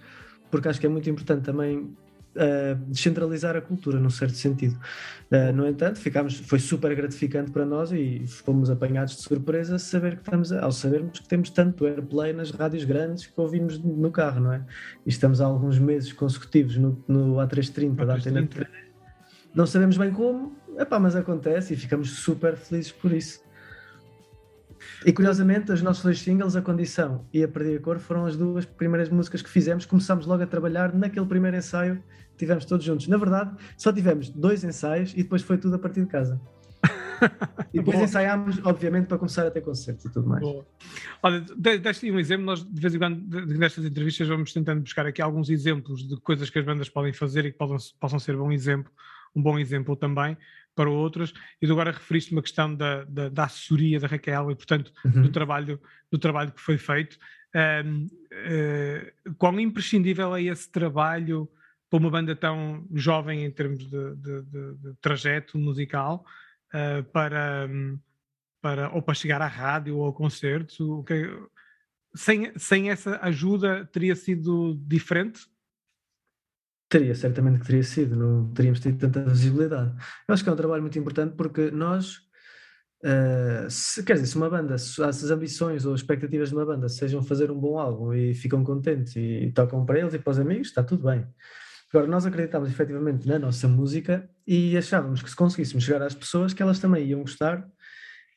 porque 0.50 0.68
acho 0.68 0.80
que 0.80 0.86
é 0.86 0.88
muito 0.88 1.10
importante 1.10 1.44
também 1.44 1.78
uh, 2.36 2.76
descentralizar 2.88 3.56
a 3.56 3.60
cultura, 3.60 3.98
num 3.98 4.10
certo 4.10 4.36
sentido. 4.36 4.78
Uh, 5.30 5.52
no 5.52 5.66
entanto, 5.66 5.98
ficámos, 5.98 6.38
foi 6.38 6.58
super 6.58 6.94
gratificante 6.94 7.50
para 7.50 7.64
nós 7.64 7.90
e 7.90 8.24
fomos 8.26 8.70
apanhados 8.70 9.16
de 9.16 9.22
surpresa 9.22 9.78
saber 9.78 10.16
que 10.16 10.22
estamos, 10.22 10.52
ao 10.52 10.70
sabermos 10.70 11.18
que 11.18 11.28
temos 11.28 11.50
tanto 11.50 11.86
airplay 11.86 12.32
nas 12.32 12.50
rádios 12.50 12.84
grandes 12.84 13.26
que 13.26 13.40
ouvimos 13.40 13.78
no 13.78 14.10
carro, 14.10 14.40
não 14.40 14.52
é? 14.52 14.62
E 15.04 15.08
estamos 15.08 15.40
há 15.40 15.46
alguns 15.46 15.78
meses 15.78 16.12
consecutivos 16.12 16.76
no, 16.76 17.02
no 17.08 17.34
A330 17.36 18.04
da 18.04 18.14
Antena 18.14 18.48
Não 19.54 19.66
sabemos 19.66 19.96
bem 19.96 20.12
como, 20.12 20.54
epá, 20.78 20.98
mas 20.98 21.16
acontece 21.16 21.74
e 21.74 21.76
ficamos 21.76 22.10
super 22.10 22.56
felizes 22.56 22.92
por 22.92 23.12
isso. 23.12 23.44
E 25.04 25.12
curiosamente, 25.12 25.72
os 25.72 25.82
nossos 25.82 26.02
dois 26.02 26.20
singles, 26.20 26.56
A 26.56 26.62
Condição 26.62 27.24
e 27.32 27.42
A 27.42 27.48
Perder 27.48 27.78
a 27.78 27.80
Cor, 27.80 27.98
foram 27.98 28.26
as 28.26 28.36
duas 28.36 28.64
primeiras 28.64 29.08
músicas 29.08 29.42
que 29.42 29.48
fizemos. 29.48 29.84
Começámos 29.84 30.26
logo 30.26 30.42
a 30.42 30.46
trabalhar 30.46 30.94
naquele 30.94 31.26
primeiro 31.26 31.56
ensaio, 31.56 32.02
tivemos 32.36 32.64
todos 32.64 32.84
juntos. 32.84 33.08
Na 33.08 33.16
verdade, 33.16 33.54
só 33.76 33.92
tivemos 33.92 34.28
dois 34.30 34.64
ensaios 34.64 35.12
e 35.12 35.22
depois 35.22 35.42
foi 35.42 35.58
tudo 35.58 35.76
a 35.76 35.78
partir 35.78 36.00
de 36.00 36.06
casa. 36.06 36.40
e 37.72 37.78
depois 37.78 37.98
ensaiámos, 37.98 38.60
obviamente, 38.64 39.06
para 39.06 39.18
começar 39.18 39.46
a 39.46 39.50
ter 39.50 39.60
concertos 39.60 40.04
e 40.04 40.12
tudo 40.12 40.28
mais. 40.28 40.42
Boa. 40.42 40.66
Olha, 41.22 41.40
deste 41.78 42.10
um 42.10 42.18
exemplo, 42.18 42.44
nós 42.44 42.64
de 42.64 42.80
vez 42.80 42.94
em 42.94 42.98
quando, 42.98 43.46
nestas 43.46 43.84
entrevistas, 43.84 44.28
vamos 44.28 44.52
tentando 44.52 44.82
buscar 44.82 45.06
aqui 45.06 45.22
alguns 45.22 45.48
exemplos 45.48 46.06
de 46.06 46.16
coisas 46.20 46.50
que 46.50 46.58
as 46.58 46.64
bandas 46.64 46.88
podem 46.88 47.12
fazer 47.12 47.46
e 47.46 47.52
que 47.52 47.58
possam, 47.58 47.76
possam 47.98 48.18
ser 48.18 48.36
bom 48.36 48.52
exemplo, 48.52 48.92
um 49.36 49.42
bom 49.42 49.58
exemplo 49.58 49.94
também 49.94 50.36
para 50.74 50.90
outras, 50.90 51.32
e 51.60 51.70
agora 51.70 51.90
referiste 51.90 52.32
uma 52.32 52.42
questão 52.42 52.74
da, 52.74 53.04
da, 53.04 53.28
da, 53.28 53.44
assessoria 53.44 53.98
da 53.98 54.06
Raquel 54.06 54.50
e, 54.50 54.54
portanto, 54.54 54.92
uhum. 55.04 55.22
do, 55.22 55.30
trabalho, 55.30 55.80
do 56.10 56.18
trabalho 56.18 56.52
que 56.52 56.60
foi 56.60 56.76
feito. 56.76 57.18
Um, 57.54 58.04
uh, 58.04 58.10
eh, 58.30 59.12
quão 59.38 59.58
imprescindível 59.58 60.36
é 60.36 60.42
esse 60.42 60.70
trabalho 60.70 61.48
para 61.88 61.98
uma 61.98 62.10
banda 62.10 62.36
tão 62.36 62.86
jovem 62.92 63.44
em 63.44 63.50
termos 63.50 63.88
de, 63.88 64.16
de, 64.16 64.42
de, 64.42 64.74
de 64.74 64.94
trajeto 65.00 65.56
musical 65.56 66.26
uh, 66.74 67.02
para, 67.04 67.66
para 68.60 68.90
ou 68.90 69.00
para 69.00 69.14
chegar 69.14 69.40
à 69.40 69.46
rádio 69.46 69.96
ou 69.96 70.04
ao 70.04 70.12
concerto? 70.12 71.02
Que, 71.04 71.30
sem, 72.14 72.52
sem 72.58 72.90
essa 72.90 73.18
ajuda 73.22 73.88
teria 73.90 74.14
sido 74.14 74.78
diferente? 74.86 75.46
Teria, 76.88 77.14
certamente 77.14 77.60
que 77.60 77.66
teria 77.66 77.82
sido, 77.82 78.14
não 78.14 78.52
teríamos 78.52 78.80
tido 78.80 78.98
tanta 78.98 79.24
visibilidade. 79.24 79.92
Eu 80.28 80.32
acho 80.32 80.44
que 80.44 80.48
é 80.48 80.52
um 80.52 80.56
trabalho 80.56 80.82
muito 80.82 80.98
importante 80.98 81.34
porque 81.36 81.70
nós, 81.70 82.18
uh, 83.04 83.68
se, 83.68 84.04
quer 84.04 84.14
dizer, 84.14 84.26
se 84.26 84.36
uma 84.36 84.48
banda, 84.48 84.78
se 84.78 85.02
as 85.02 85.24
ambições 85.24 85.84
ou 85.84 85.94
expectativas 85.94 86.50
de 86.50 86.54
uma 86.54 86.64
banda 86.64 86.88
sejam 86.88 87.22
fazer 87.22 87.50
um 87.50 87.58
bom 87.58 87.78
álbum 87.78 88.12
e 88.12 88.34
ficam 88.34 88.62
contentes 88.62 89.16
e, 89.16 89.46
e 89.46 89.52
tocam 89.52 89.84
para 89.84 89.98
eles 89.98 90.14
e 90.14 90.18
para 90.18 90.30
os 90.30 90.38
amigos, 90.38 90.68
está 90.68 90.82
tudo 90.82 91.04
bem. 91.04 91.26
Agora, 91.92 92.06
nós 92.06 92.26
acreditávamos 92.26 92.72
efetivamente 92.72 93.26
na 93.26 93.38
nossa 93.38 93.66
música 93.66 94.28
e 94.46 94.76
achávamos 94.76 95.22
que 95.22 95.30
se 95.30 95.36
conseguíssemos 95.36 95.84
chegar 95.84 96.02
às 96.02 96.14
pessoas 96.14 96.52
que 96.52 96.62
elas 96.62 96.78
também 96.78 97.06
iam 97.06 97.20
gostar 97.20 97.66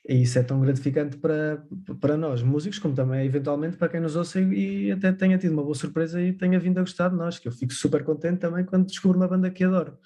e 0.08 0.22
isso 0.22 0.40
é 0.40 0.44
tão 0.44 0.60
gratificante 0.62 1.18
para, 1.18 1.64
para 2.00 2.18
nós, 2.18 2.42
músicos, 2.42 2.80
como 2.80 2.96
também 2.96 3.26
eventualmente 3.26 3.78
para 3.78 3.90
quem 3.90 4.00
nos 4.00 4.16
ouça 4.16 4.40
e, 4.40 4.88
e 4.88 4.92
até 4.92 5.12
tenha 5.12 5.38
tido 5.38 5.52
uma 5.52 5.64
boa 5.64 5.76
surpresa 5.76 6.22
e 6.22 6.34
tenha 6.34 6.60
vindo 6.60 6.78
a 6.78 6.82
gostar 6.82 7.10
de 7.10 7.16
nós, 7.16 7.38
que 7.38 7.48
eu 7.48 7.52
fico 7.52 7.74
super 7.74 8.04
contente 8.04 8.40
também 8.40 8.66
quando 8.66 8.88
descubro 8.88 9.18
uma 9.18 9.28
banda 9.28 9.50
que 9.50 9.64
adoro. 9.64 9.98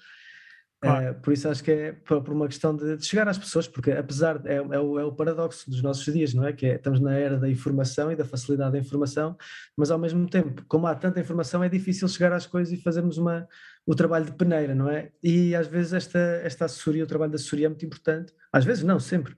Claro. 0.84 1.06
É, 1.06 1.12
por 1.14 1.32
isso 1.32 1.48
acho 1.48 1.64
que 1.64 1.70
é 1.70 1.92
por 1.92 2.30
uma 2.30 2.46
questão 2.46 2.76
de, 2.76 2.98
de 2.98 3.06
chegar 3.06 3.26
às 3.26 3.38
pessoas, 3.38 3.66
porque 3.66 3.90
apesar, 3.92 4.42
é, 4.44 4.56
é, 4.56 4.78
o, 4.78 4.98
é 4.98 5.04
o 5.04 5.12
paradoxo 5.12 5.70
dos 5.70 5.80
nossos 5.82 6.04
dias, 6.12 6.34
não 6.34 6.46
é? 6.46 6.52
Que 6.52 6.66
é, 6.66 6.74
estamos 6.74 7.00
na 7.00 7.14
era 7.14 7.38
da 7.38 7.48
informação 7.48 8.12
e 8.12 8.16
da 8.16 8.24
facilidade 8.24 8.72
da 8.72 8.78
informação, 8.78 9.34
mas 9.74 9.90
ao 9.90 9.98
mesmo 9.98 10.28
tempo, 10.28 10.62
como 10.68 10.86
há 10.86 10.94
tanta 10.94 11.18
informação, 11.20 11.64
é 11.64 11.68
difícil 11.70 12.06
chegar 12.08 12.32
às 12.34 12.46
coisas 12.46 12.70
e 12.72 12.82
fazermos 12.82 13.16
uma, 13.16 13.48
o 13.86 13.94
trabalho 13.94 14.26
de 14.26 14.32
peneira, 14.32 14.74
não 14.74 14.90
é? 14.90 15.10
E 15.22 15.54
às 15.54 15.66
vezes 15.66 15.94
esta, 15.94 16.18
esta 16.18 16.66
assessoria, 16.66 17.04
o 17.04 17.06
trabalho 17.06 17.32
da 17.32 17.36
assessoria 17.36 17.66
é 17.66 17.68
muito 17.70 17.86
importante, 17.86 18.34
às 18.52 18.64
vezes 18.66 18.84
não, 18.84 19.00
sempre 19.00 19.34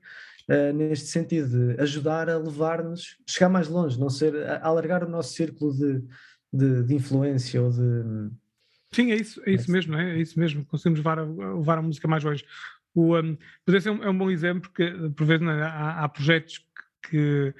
uh, 0.49 0.73
neste 0.73 1.07
sentido, 1.09 1.75
de 1.75 1.81
ajudar 1.81 2.29
a 2.29 2.39
levar-nos, 2.39 3.17
chegar 3.27 3.49
mais 3.49 3.69
longe, 3.69 3.99
não 3.99 4.11
ser, 4.11 4.35
a, 4.47 4.67
alargar 4.67 5.05
o 5.05 5.09
nosso 5.09 5.35
círculo 5.35 5.73
de, 5.73 6.03
de, 6.53 6.83
de 6.85 6.95
influência 6.95 7.63
ou 7.63 7.71
de. 7.71 8.31
Sim, 8.93 9.13
é 9.13 9.17
isso, 9.17 9.43
é 9.45 9.53
isso 9.53 9.71
mesmo, 9.71 9.97
é? 9.97 10.17
é 10.17 10.19
isso 10.21 10.39
mesmo, 10.39 10.65
conseguimos 10.65 11.01
levar 11.01 11.19
a, 11.19 11.25
levar 11.25 11.79
a 11.79 11.83
música 11.83 12.09
mais 12.09 12.25
longe. 12.25 12.45
O, 12.95 13.17
um, 13.17 13.37
esse 13.67 13.89
é 13.89 13.93
um, 13.93 14.03
é 14.03 14.09
um, 14.09 14.17
bom 14.17 14.31
exemplo, 14.31 14.71
porque 14.71 14.91
por 15.15 15.27
vezes 15.27 15.45
né, 15.45 15.63
há, 15.63 16.05
há, 16.05 16.09
projetos 16.09 16.65
que, 17.03 17.53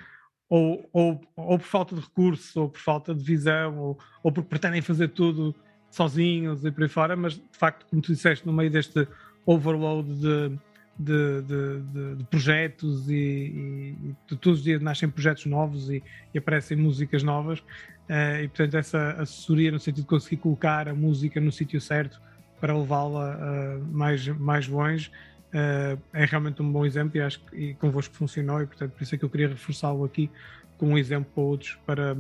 ou, 0.49 0.89
ou, 0.93 1.21
ou, 1.37 1.59
por 1.59 1.67
falta 1.67 1.95
de 1.95 2.01
recursos, 2.01 2.57
ou 2.57 2.71
por 2.71 2.81
falta 2.81 3.15
de 3.15 3.23
visão, 3.23 3.77
ou, 3.79 3.99
ou 4.23 4.33
porque 4.33 4.49
pretendem 4.49 4.81
fazer 4.81 5.09
tudo 5.09 5.55
sozinhos 5.91 6.65
e 6.65 6.71
por 6.71 6.85
aí 6.85 6.89
fora, 6.89 7.17
mas 7.17 7.35
de 7.35 7.43
facto, 7.53 7.87
como 7.87 8.01
tu 8.01 8.13
disseste, 8.13 8.47
no 8.47 8.53
meio 8.53 8.71
deste 8.71 9.07
overload 9.45 10.15
de, 10.15 10.59
de, 10.99 11.43
de, 11.43 11.81
de, 11.81 12.15
de 12.17 12.25
projetos 12.25 13.09
e, 13.09 13.15
e, 13.15 14.15
e, 14.31 14.37
todos 14.37 14.61
os 14.61 14.65
dias 14.65 14.81
nascem 14.81 15.09
projetos 15.09 15.45
novos 15.47 15.91
e, 15.91 16.03
e 16.33 16.39
aparecem 16.39 16.77
músicas 16.77 17.23
novas 17.23 17.59
uh, 17.59 18.43
e 18.43 18.49
portanto 18.49 18.75
essa 18.77 19.11
assessoria 19.13 19.71
no 19.71 19.79
sentido 19.79 20.03
de 20.05 20.09
conseguir 20.09 20.39
colocar 20.39 20.89
a 20.89 20.95
música 20.95 21.39
no 21.41 21.53
sítio 21.53 21.81
certo 21.81 22.21
para 22.61 22.77
levá-la 22.77 23.37
uh, 23.37 23.85
mais, 23.93 24.27
mais 24.27 24.67
longe 24.67 25.11
uh, 25.53 26.01
é 26.15 26.25
realmente 26.25 26.63
um 26.63 26.73
bom 26.73 26.87
exemplo 26.87 27.19
e 27.19 27.21
acho 27.21 27.41
que 27.41 27.57
e 27.57 27.75
convosco 27.75 28.15
funcionou 28.15 28.63
e 28.63 28.67
portanto 28.67 28.93
por 28.93 29.03
isso 29.03 29.15
é 29.15 29.19
que 29.19 29.25
eu 29.25 29.31
queria 29.31 29.49
reforçá-lo 29.49 30.03
aqui 30.03 30.31
como 30.79 30.93
um 30.93 30.99
exemplo 30.99 31.31
para 31.35 31.43
outros, 31.43 31.79
para, 31.87 32.17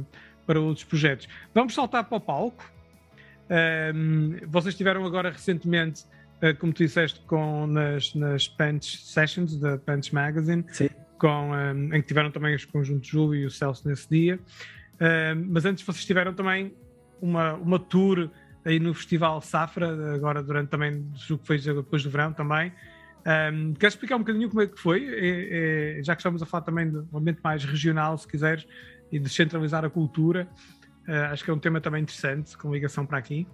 para 0.46 0.60
outros 0.60 0.84
projetos. 0.84 1.28
Vamos 1.54 1.74
saltar 1.74 2.04
para 2.04 2.16
o 2.16 2.20
palco. 2.20 2.64
vocês 4.48 4.74
tiveram 4.74 5.04
agora 5.04 5.30
recentemente 5.30 6.04
como 6.58 6.72
tu 6.72 6.84
disseste, 6.84 7.20
com, 7.26 7.66
nas, 7.66 8.14
nas 8.14 8.48
Punch 8.48 8.98
Sessions 8.98 9.56
da 9.58 9.78
Punch 9.78 10.14
Magazine, 10.14 10.64
com, 11.18 11.50
um, 11.50 11.54
eh, 11.54 11.96
em 11.96 12.02
que 12.02 12.08
tiveram 12.08 12.30
também 12.30 12.54
os 12.54 12.64
conjuntos 12.64 13.08
Júlio 13.08 13.42
e 13.42 13.46
o 13.46 13.50
Celso 13.50 13.88
nesse 13.88 14.08
dia. 14.08 14.38
Um, 15.00 15.04
eh, 15.04 15.34
mas 15.34 15.64
antes 15.64 15.84
vocês 15.84 16.04
tiveram 16.04 16.34
também 16.34 16.74
uma, 17.20 17.54
uma 17.54 17.78
tour 17.78 18.30
aí 18.64 18.80
no 18.80 18.92
Festival 18.92 19.40
Safra, 19.40 20.14
agora 20.14 20.42
durante 20.42 20.68
também, 20.68 21.06
o 21.30 21.38
que 21.38 21.46
foi 21.46 21.58
depois 21.58 22.02
do 22.02 22.10
verão 22.10 22.32
também. 22.32 22.72
Um, 23.26 23.74
queres 23.74 23.94
explicar 23.94 24.16
um 24.16 24.20
bocadinho 24.20 24.48
como 24.48 24.62
é 24.62 24.66
que 24.66 24.78
foi? 24.78 25.04
É, 25.04 25.98
é, 25.98 26.02
já 26.02 26.14
que 26.14 26.20
estamos 26.20 26.42
a 26.42 26.46
falar 26.46 26.62
também 26.62 26.90
de 26.90 26.98
um 27.12 27.18
ambiente 27.18 27.40
mais 27.42 27.64
regional, 27.64 28.16
se 28.18 28.26
quiseres, 28.26 28.66
e 29.10 29.18
descentralizar 29.18 29.84
a 29.84 29.90
cultura, 29.90 30.48
uh, 31.08 31.32
acho 31.32 31.44
que 31.44 31.50
é 31.50 31.54
um 31.54 31.58
tema 31.58 31.80
também 31.80 32.02
interessante, 32.02 32.56
com 32.56 32.72
ligação 32.72 33.06
para 33.06 33.18
aqui. 33.18 33.46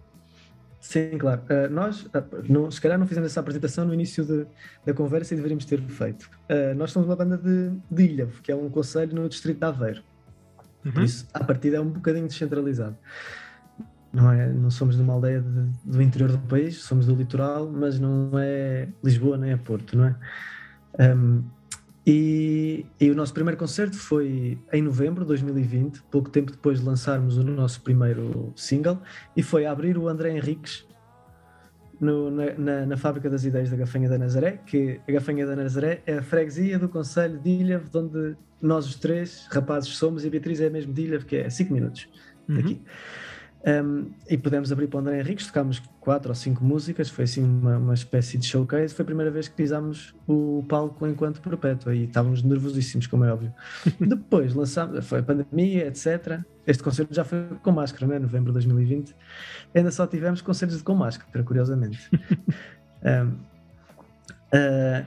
Sim, 0.82 1.16
claro. 1.16 1.42
Uh, 1.42 1.72
nós, 1.72 2.02
uh, 2.06 2.10
não, 2.48 2.68
se 2.68 2.80
calhar, 2.80 2.98
não 2.98 3.06
fizemos 3.06 3.30
essa 3.30 3.38
apresentação 3.38 3.84
no 3.84 3.94
início 3.94 4.24
de, 4.24 4.44
da 4.84 4.92
conversa 4.92 5.32
e 5.32 5.36
deveríamos 5.36 5.64
ter 5.64 5.80
feito. 5.80 6.28
Uh, 6.50 6.74
nós 6.74 6.90
somos 6.90 7.08
uma 7.08 7.14
banda 7.14 7.38
de, 7.38 7.70
de 7.88 8.02
Ilhavo, 8.02 8.42
que 8.42 8.50
é 8.50 8.56
um 8.56 8.68
conselho 8.68 9.14
no 9.14 9.28
distrito 9.28 9.58
de 9.58 9.64
Aveiro. 9.64 10.02
Uhum. 10.84 10.90
Por 10.90 11.04
isso, 11.04 11.28
a 11.32 11.44
partida 11.44 11.76
é 11.76 11.80
um 11.80 11.88
bocadinho 11.88 12.26
descentralizado. 12.26 12.96
Não, 14.12 14.32
é, 14.32 14.48
não 14.48 14.72
somos 14.72 14.96
de 14.96 15.02
uma 15.02 15.12
aldeia 15.12 15.40
de, 15.40 15.70
do 15.84 16.02
interior 16.02 16.32
do 16.32 16.38
país, 16.38 16.78
somos 16.78 17.06
do 17.06 17.14
litoral, 17.14 17.70
mas 17.70 18.00
não 18.00 18.36
é 18.36 18.88
Lisboa 19.04 19.38
nem 19.38 19.52
é 19.52 19.56
Porto, 19.56 19.96
não 19.96 20.06
é? 20.06 20.16
Um, 21.14 21.44
e, 22.06 22.84
e, 23.00 23.10
o 23.10 23.14
nosso 23.14 23.32
primeiro 23.32 23.56
concerto 23.56 23.96
foi 23.96 24.58
em 24.72 24.82
novembro 24.82 25.22
de 25.22 25.28
2020, 25.28 26.02
pouco 26.10 26.30
tempo 26.30 26.50
depois 26.50 26.80
de 26.80 26.86
lançarmos 26.86 27.36
o 27.36 27.44
nosso 27.44 27.80
primeiro 27.80 28.52
single, 28.56 29.00
e 29.36 29.42
foi 29.42 29.66
abrir 29.66 29.96
o 29.96 30.08
André 30.08 30.36
Henriques 30.36 30.84
no, 32.00 32.28
na, 32.30 32.54
na, 32.54 32.86
na, 32.86 32.96
Fábrica 32.96 33.30
das 33.30 33.44
Ideias 33.44 33.70
da 33.70 33.76
Gafanha 33.76 34.08
da 34.08 34.18
Nazaré, 34.18 34.58
que 34.66 35.00
a 35.08 35.12
Gafanha 35.12 35.46
da 35.46 35.54
Nazaré 35.54 36.02
é 36.04 36.18
a 36.18 36.22
freguesia 36.22 36.76
do 36.76 36.88
Conselho 36.88 37.38
de 37.38 37.50
Ilhavo, 37.50 37.88
de 37.88 37.98
onde 37.98 38.36
nós 38.60 38.86
os 38.86 38.96
três 38.96 39.46
rapazes 39.52 39.90
somos, 39.96 40.24
e 40.24 40.26
a 40.26 40.30
Beatriz 40.30 40.60
é 40.60 40.68
mesmo 40.68 40.92
de 40.92 41.02
Ilhavo, 41.02 41.24
que 41.24 41.36
é 41.36 41.48
5 41.48 41.72
minutos 41.72 42.08
daqui. 42.48 42.82
Um, 43.64 44.10
e 44.28 44.36
pudemos 44.36 44.72
abrir 44.72 44.88
para 44.88 44.96
o 44.96 45.00
André 45.00 45.20
Henriques, 45.20 45.46
tocámos 45.46 45.80
quatro 46.00 46.30
ou 46.30 46.34
cinco 46.34 46.64
músicas, 46.64 47.08
foi 47.08 47.24
assim 47.24 47.44
uma, 47.44 47.78
uma 47.78 47.94
espécie 47.94 48.36
de 48.36 48.44
showcase. 48.44 48.92
Foi 48.92 49.04
a 49.04 49.06
primeira 49.06 49.30
vez 49.30 49.46
que 49.46 49.54
pisámos 49.54 50.14
o 50.26 50.64
palco 50.68 51.06
enquanto 51.06 51.40
perpétua 51.40 51.94
e 51.94 52.04
estávamos 52.04 52.42
nervosíssimos, 52.42 53.06
como 53.06 53.24
é 53.24 53.32
óbvio. 53.32 53.52
Depois 54.00 54.52
lançámos, 54.54 55.06
foi 55.06 55.20
a 55.20 55.22
pandemia, 55.22 55.86
etc. 55.86 56.40
Este 56.66 56.82
concerto 56.82 57.14
já 57.14 57.24
foi 57.24 57.44
com 57.62 57.70
máscara, 57.70 58.06
né? 58.06 58.18
novembro 58.18 58.50
de 58.50 58.54
2020. 58.54 59.14
Ainda 59.74 59.92
só 59.92 60.06
tivemos 60.08 60.42
concertos 60.42 60.82
com 60.82 60.94
máscara, 60.94 61.44
curiosamente. 61.44 62.10
um, 63.04 63.28
uh, 63.28 63.38
ah, 64.52 65.04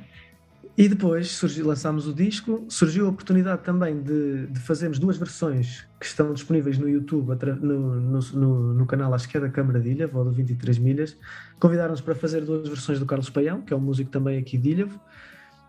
e 0.78 0.90
depois 0.90 1.32
surgiu, 1.32 1.68
lançámos 1.68 2.06
o 2.06 2.14
disco, 2.14 2.66
surgiu 2.68 3.06
a 3.06 3.10
oportunidade 3.10 3.64
também 3.64 4.02
de, 4.02 4.48
de 4.48 4.60
fazermos 4.60 5.00
duas 5.00 5.16
versões 5.16 5.88
que 5.98 6.06
estão 6.06 6.34
disponíveis 6.34 6.78
no 6.78 6.90
YouTube, 6.90 7.34
no, 7.62 7.96
no, 8.02 8.20
no, 8.20 8.74
no 8.74 8.86
canal 8.86 9.14
acho 9.14 9.30
que 9.30 9.38
é 9.38 9.40
da 9.40 9.50
Câmara 9.50 9.80
de 9.80 9.92
Ilha, 9.92 10.10
ou 10.14 10.26
do 10.26 10.32
23 10.32 10.78
Milhas. 10.78 11.18
Convidaram-nos 11.62 12.02
para 12.02 12.14
fazer 12.14 12.42
duas 12.42 12.68
versões 12.68 13.00
do 13.00 13.06
Carlos 13.06 13.30
Paião, 13.30 13.62
que 13.62 13.74
é 13.74 13.78
um 13.78 13.80
músico 13.80 14.12
também 14.12 14.38
aqui 14.38 14.58
de 14.58 14.72
Ilha. 14.72 14.88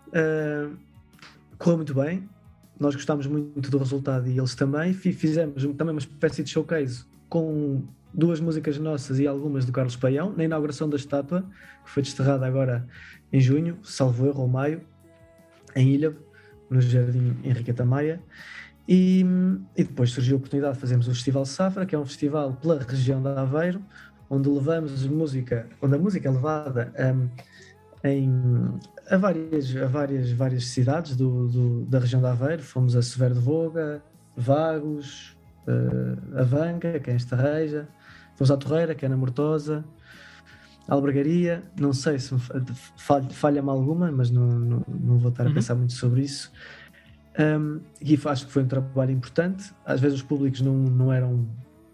Uh, 0.08 0.76
correu 1.56 1.76
muito 1.76 1.94
bem, 1.94 2.28
nós 2.78 2.96
gostámos 2.96 3.28
muito 3.28 3.70
do 3.70 3.78
resultado 3.78 4.28
e 4.28 4.36
eles 4.36 4.56
também. 4.56 4.92
Fizemos 4.92 5.62
também 5.76 5.94
uma 5.94 6.00
espécie 6.00 6.42
de 6.42 6.50
showcase 6.50 7.04
com 7.28 7.84
duas 8.12 8.40
músicas 8.40 8.76
nossas 8.78 9.20
e 9.20 9.26
algumas 9.28 9.64
do 9.64 9.70
Carlos 9.70 9.94
Paião, 9.94 10.34
na 10.36 10.42
inauguração 10.42 10.88
da 10.88 10.96
estátua, 10.96 11.42
que 11.84 11.90
foi 11.90 12.02
desterrada 12.02 12.44
agora 12.44 12.84
em 13.32 13.40
junho, 13.40 13.78
salvo 13.84 14.26
erro 14.26 14.42
ou 14.42 14.48
maio 14.48 14.80
em 15.76 15.90
Ilha, 15.90 16.16
no 16.68 16.80
Jardim 16.80 17.36
Henriqueta 17.44 17.84
Maia. 17.84 18.20
E, 18.88 19.24
e, 19.76 19.84
depois 19.84 20.10
surgiu 20.10 20.36
a 20.36 20.38
oportunidade 20.38 20.74
de 20.74 20.80
fazermos 20.80 21.08
o 21.08 21.14
Festival 21.14 21.44
Safra, 21.44 21.84
que 21.84 21.94
é 21.94 21.98
um 21.98 22.04
festival 22.04 22.54
pela 22.54 22.78
região 22.78 23.20
de 23.20 23.28
Aveiro, 23.28 23.82
onde 24.30 24.48
levamos 24.48 25.06
música, 25.06 25.68
onde 25.82 25.96
a 25.96 25.98
música 25.98 26.28
é 26.28 26.32
levada 26.32 26.92
um, 26.98 27.28
em, 28.04 28.30
a, 29.10 29.16
várias, 29.16 29.76
a 29.76 29.86
várias, 29.86 30.30
várias 30.30 30.66
cidades 30.66 31.16
do, 31.16 31.48
do, 31.48 31.84
da 31.86 31.98
região 31.98 32.20
de 32.20 32.28
Aveiro. 32.28 32.62
Fomos 32.62 32.94
a 32.94 33.02
Severo 33.02 33.34
de 33.34 33.40
Voga, 33.40 34.02
Vagos, 34.36 35.36
uh, 35.66 36.38
Avanca, 36.38 36.98
que 37.00 37.10
é 37.10 37.12
em 37.12 37.16
Estarreja, 37.16 37.88
fomos 38.36 38.50
à 38.50 38.56
Torreira, 38.56 38.94
que 38.94 39.04
é 39.04 39.08
na 39.08 39.16
Mortosa, 39.16 39.84
albergaria, 40.88 41.62
não 41.78 41.92
sei 41.92 42.18
se 42.18 42.34
falha-me 43.32 43.68
alguma, 43.68 44.10
mas 44.12 44.30
não, 44.30 44.46
não, 44.46 44.84
não, 44.88 45.18
vou 45.18 45.30
estar 45.30 45.44
a 45.44 45.48
uhum. 45.48 45.54
pensar 45.54 45.74
muito 45.74 45.92
sobre 45.92 46.22
isso. 46.22 46.52
Um, 47.38 47.80
e 48.00 48.18
acho 48.24 48.46
que 48.46 48.52
foi 48.52 48.62
um 48.62 48.66
trabalho 48.66 49.10
importante. 49.10 49.72
Às 49.84 50.00
vezes 50.00 50.18
os 50.18 50.22
públicos 50.22 50.60
não, 50.60 50.74
não 50.74 51.12
eram 51.12 51.46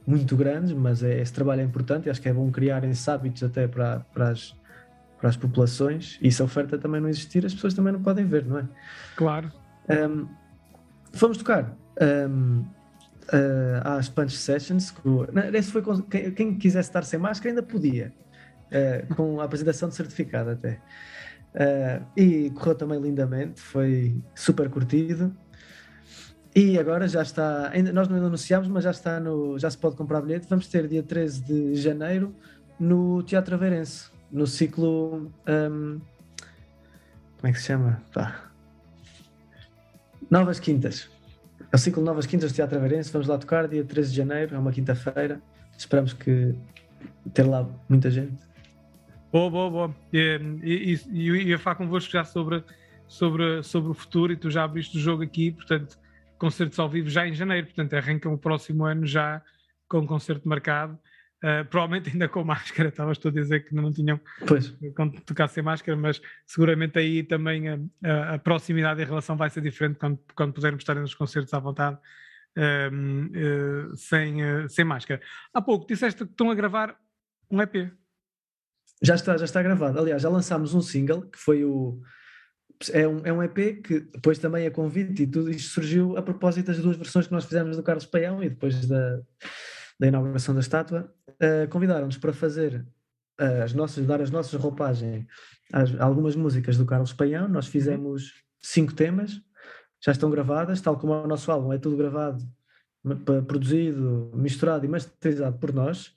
muito 0.07 0.37
grandes, 0.37 0.73
mas 0.73 1.03
é, 1.03 1.21
esse 1.21 1.33
trabalho 1.33 1.63
é 1.63 1.65
importante 1.65 2.07
e 2.07 2.11
acho 2.11 2.21
que 2.21 2.29
é 2.29 2.33
bom 2.33 2.51
criar 2.51 2.85
esses 2.85 3.09
hábitos 3.09 3.43
até 3.43 3.67
para, 3.67 4.01
para, 4.13 4.31
as, 4.31 4.55
para 5.19 5.31
as 5.31 5.37
populações. 5.37 6.19
E 6.21 6.31
se 6.31 6.43
a 6.43 6.45
oferta 6.45 6.79
também 6.79 7.01
não 7.01 7.09
existir, 7.09 7.45
as 7.45 7.55
pessoas 7.55 7.75
também 7.75 7.93
não 7.93 8.03
podem 8.03 8.25
ver, 8.25 8.45
não 8.45 8.59
é? 8.59 8.69
Claro. 9.17 9.51
Um, 9.89 10.29
fomos 11.13 11.39
tocar. 11.39 11.75
Um, 12.01 12.65
uh, 13.33 13.81
às 13.85 14.09
Punch 14.09 14.37
Sessions, 14.37 14.91
que, 14.91 15.01
esse 15.55 15.71
foi 15.71 15.83
quem, 16.11 16.31
quem 16.33 16.59
quisesse 16.59 16.89
estar 16.89 17.03
sem 17.05 17.19
máscara 17.19 17.51
ainda 17.51 17.63
podia, 17.63 18.13
uh, 18.73 19.15
com 19.15 19.41
a 19.41 19.45
apresentação 19.45 19.89
de 19.89 19.95
certificado 19.95 20.51
até. 20.51 20.81
Uh, 21.55 22.05
e 22.17 22.51
correu 22.51 22.75
também 22.75 23.01
lindamente, 23.01 23.61
foi 23.61 24.17
super 24.35 24.71
curtido. 24.71 25.35
E 26.55 26.79
agora 26.79 27.09
já 27.09 27.23
está, 27.23 27.71
ainda, 27.71 27.93
nós 27.93 28.09
não 28.09 28.17
anunciámos, 28.17 28.69
mas 28.69 28.85
já 28.85 28.91
está 28.91 29.19
no, 29.19 29.59
já 29.59 29.71
se 29.71 29.79
pode 29.79 29.97
comprar 29.97 30.21
bilhete. 30.21 30.47
Vamos 30.49 30.67
ter 30.67 30.87
dia 30.87 31.03
13 31.03 31.43
de 31.43 31.75
janeiro 31.77 32.35
no 32.79 33.23
Teatro 33.23 33.55
Aveirense, 33.55 34.11
no 34.31 34.47
ciclo. 34.47 35.33
Um, 35.49 36.01
como 37.39 37.51
é 37.51 37.53
que 37.53 37.59
se 37.59 37.67
chama? 37.67 38.03
Novas 40.31 40.61
Quintas. 40.61 41.09
É 41.71 41.77
o 41.77 41.79
ciclo 41.79 42.03
Novas 42.03 42.27
Quintas 42.27 42.53
do 42.53 42.55
Teatro 42.55 42.77
Aveirense. 42.77 43.11
Vamos 43.11 43.29
lá 43.29 43.39
tocar 43.39 43.67
dia 43.67 43.83
13 43.83 44.11
de 44.11 44.17
janeiro, 44.17 44.55
é 44.55 44.59
uma 44.59 44.73
quinta-feira. 44.73 45.41
Esperamos 45.77 46.13
que 46.13 46.55
ter 47.33 47.45
lá 47.45 47.67
muita 47.89 48.11
gente. 48.11 48.52
Boa, 49.33 49.49
boa, 49.49 49.71
boa. 49.71 49.97
E, 50.13 50.39
e, 50.63 51.01
e 51.11 51.29
eu 51.29 51.37
ia 51.37 51.59
falar 51.59 51.77
convosco 51.77 52.13
já 52.13 52.23
sobre, 52.23 52.63
sobre, 53.09 53.63
sobre 53.63 53.91
o 53.91 53.95
futuro 53.95 54.31
e 54.31 54.37
tu 54.37 54.51
já 54.51 54.63
abriste 54.63 54.99
o 54.99 55.01
jogo 55.01 55.23
aqui, 55.23 55.53
portanto, 55.53 55.99
concertos 56.37 56.79
ao 56.79 56.87
vivo 56.87 57.09
já 57.09 57.27
em 57.27 57.33
janeiro, 57.33 57.67
portanto, 57.69 57.95
arrancam 57.95 58.35
o 58.35 58.39
próximo 58.39 58.85
ano 58.85 59.07
já 59.07 59.43
com 59.89 60.07
concerto 60.07 60.47
marcado. 60.47 60.99
Uh, 61.43 61.65
provavelmente 61.65 62.11
ainda 62.11 62.29
com 62.29 62.45
máscara, 62.45 62.91
estavas 62.91 63.17
tu 63.17 63.29
a 63.29 63.31
dizer 63.31 63.65
que 63.65 63.75
não 63.75 63.91
tinham 63.91 64.21
pois. 64.47 64.77
quando 64.95 65.19
tocar 65.23 65.49
sem 65.49 65.63
máscara, 65.63 65.97
mas 65.97 66.21
seguramente 66.47 66.99
aí 66.99 67.25
também 67.25 67.69
a, 67.69 67.79
a, 68.05 68.35
a, 68.35 68.39
proximidade 68.39 69.01
e 69.01 69.03
a 69.03 69.07
relação 69.07 69.37
vai 69.37 69.51
ser 69.51 69.61
diferente 69.63 69.99
quando, 69.99 70.21
quando 70.37 70.53
pudermos 70.53 70.83
estar 70.83 70.95
nos 70.95 71.15
concertos 71.15 71.53
à 71.55 71.59
vontade 71.59 71.97
uh, 71.97 73.91
uh, 73.91 73.97
sem, 73.97 74.37
sem 74.69 74.85
máscara. 74.85 75.23
Há 75.55 75.63
pouco 75.63 75.87
disseste 75.87 76.23
que 76.23 76.31
estão 76.31 76.51
a 76.51 76.55
gravar 76.55 76.95
um 77.51 77.61
EP. 77.61 77.91
Já 79.03 79.17
está, 79.17 79.37
já 79.37 79.45
está 79.45 79.61
gravado. 79.63 79.99
Aliás, 79.99 80.23
já 80.23 80.29
lançámos 80.29 80.75
um 80.75 80.81
single 80.81 81.23
que 81.23 81.39
foi 81.39 81.65
o. 81.65 82.01
É 82.93 83.07
um, 83.07 83.21
é 83.25 83.33
um 83.33 83.43
EP 83.43 83.83
que 83.83 84.01
depois 84.01 84.39
também 84.39 84.65
é 84.65 84.71
convite 84.71 85.23
e 85.23 85.27
tudo 85.27 85.51
isto 85.51 85.71
surgiu 85.71 86.17
a 86.17 86.23
propósito 86.23 86.67
das 86.67 86.79
duas 86.79 86.97
versões 86.97 87.27
que 87.27 87.33
nós 87.33 87.45
fizemos 87.45 87.77
do 87.77 87.83
Carlos 87.83 88.07
Paião 88.07 88.43
e 88.43 88.49
depois 88.49 88.87
da, 88.87 89.21
da 90.01 90.07
inauguração 90.09 90.55
da 90.55 90.61
estátua. 90.61 91.13
Uh, 91.29 91.69
Convidaram-nos 91.69 92.17
para 92.17 92.33
fazer 92.33 92.85
uh, 93.41 93.63
as 93.63 93.73
nossas, 93.73 94.05
dar 94.05 94.21
as 94.21 94.31
nossas 94.31 94.61
roupagens 94.61 95.27
às, 95.73 95.95
a 95.95 96.05
algumas 96.05 96.35
músicas 96.35 96.77
do 96.77 96.85
Carlos 96.85 97.13
Paião. 97.13 97.49
Nós 97.49 97.67
fizemos 97.67 98.33
cinco 98.61 98.95
temas, 98.95 99.41
já 100.05 100.13
estão 100.13 100.31
gravadas, 100.31 100.81
tal 100.81 100.99
como 100.99 101.13
o 101.13 101.27
nosso 101.27 101.51
álbum, 101.53 101.73
é 101.73 101.79
tudo 101.79 101.97
gravado, 101.97 102.43
produzido, 103.47 104.33
misturado 104.35 104.85
e 104.85 104.89
masterizado 104.89 105.59
por 105.59 105.73
nós. 105.73 106.15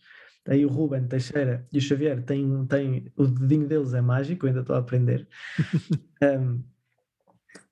Aí 0.47 0.65
o 0.65 0.69
Ruben 0.69 1.07
Teixeira 1.07 1.67
e 1.71 1.77
o 1.77 1.81
Xavier 1.81 2.21
têm, 2.23 2.65
têm 2.67 3.11
o 3.15 3.25
dedinho 3.25 3.67
deles 3.67 3.93
é 3.93 4.01
mágico, 4.01 4.45
ainda 4.45 4.59
estou 4.59 4.75
a 4.75 4.79
aprender. 4.79 5.27
um, 6.21 6.63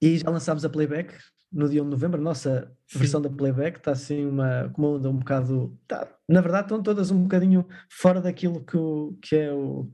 e 0.02 0.18
já 0.18 0.30
lançámos 0.30 0.66
a 0.66 0.70
playback 0.70 1.14
no 1.52 1.70
dia 1.70 1.82
1 1.82 1.86
de 1.86 1.92
novembro. 1.92 2.20
A 2.20 2.24
nossa 2.24 2.72
Sim. 2.88 3.00
versão 3.00 3.22
da 3.22 3.30
playback 3.30 3.78
está 3.78 3.92
assim 3.92 4.26
uma, 4.26 4.74
uma 4.76 4.88
onda 4.90 5.10
um 5.10 5.18
bocado. 5.18 5.78
Tá, 5.88 6.08
na 6.28 6.42
verdade, 6.42 6.66
estão 6.66 6.82
todas 6.82 7.12
um 7.12 7.24
bocadinho 7.24 7.66
fora 7.90 8.20
daquilo 8.20 8.64
que, 8.64 8.76
o, 8.76 9.18
que 9.22 9.36
é 9.36 9.54
o, 9.54 9.90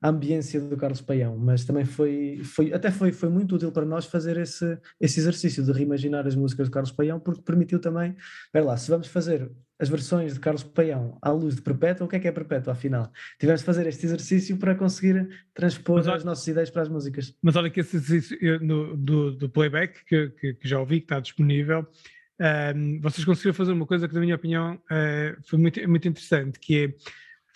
a 0.00 0.08
ambiência 0.08 0.60
do 0.60 0.76
Carlos 0.76 1.00
Paião, 1.00 1.36
mas 1.36 1.64
também 1.64 1.84
foi, 1.84 2.40
foi 2.44 2.72
até 2.72 2.90
foi, 2.90 3.12
foi 3.12 3.28
muito 3.28 3.56
útil 3.56 3.72
para 3.72 3.84
nós 3.84 4.04
fazer 4.04 4.36
esse, 4.36 4.78
esse 5.00 5.20
exercício 5.20 5.64
de 5.64 5.72
reimaginar 5.72 6.26
as 6.26 6.34
músicas 6.34 6.68
do 6.68 6.72
Carlos 6.72 6.92
Paião, 6.92 7.18
porque 7.18 7.42
permitiu 7.42 7.80
também, 7.80 8.16
ver 8.52 8.60
lá, 8.60 8.76
se 8.76 8.90
vamos 8.90 9.08
fazer 9.08 9.50
as 9.82 9.88
versões 9.88 10.34
de 10.34 10.38
Carlos 10.38 10.62
Paião 10.62 11.18
à 11.20 11.32
luz 11.32 11.56
de 11.56 11.60
Perpétua, 11.60 12.06
o 12.06 12.08
que 12.08 12.14
é 12.14 12.20
que 12.20 12.28
é 12.28 12.32
Perpétua, 12.32 12.72
afinal? 12.72 13.12
Tivemos 13.36 13.62
de 13.62 13.66
fazer 13.66 13.84
este 13.88 14.06
exercício 14.06 14.56
para 14.56 14.76
conseguir 14.76 15.28
transpor 15.52 15.96
mas, 15.96 16.06
as 16.06 16.24
nossas 16.24 16.46
ideias 16.46 16.70
para 16.70 16.82
as 16.82 16.88
músicas. 16.88 17.36
Mas 17.42 17.56
olha 17.56 17.68
que 17.68 17.80
esse 17.80 17.96
exercício 17.96 18.60
no, 18.60 18.96
do, 18.96 19.32
do 19.32 19.48
playback, 19.48 20.04
que, 20.04 20.28
que, 20.28 20.54
que, 20.54 20.68
já 20.68 20.78
ouvi, 20.78 21.00
que 21.00 21.06
está 21.06 21.18
disponível, 21.18 21.80
um, 21.80 22.44
ehm, 22.44 23.00
vocês 23.00 23.24
conseguiram 23.24 23.54
fazer 23.54 23.72
uma 23.72 23.84
coisa 23.84 24.06
que, 24.06 24.14
na 24.14 24.20
minha 24.20 24.36
opinião, 24.36 24.76
uh, 24.76 25.42
foi 25.42 25.58
muito, 25.58 25.88
muito 25.88 26.06
interessante, 26.06 26.60
que 26.60 26.84
é 26.84 26.94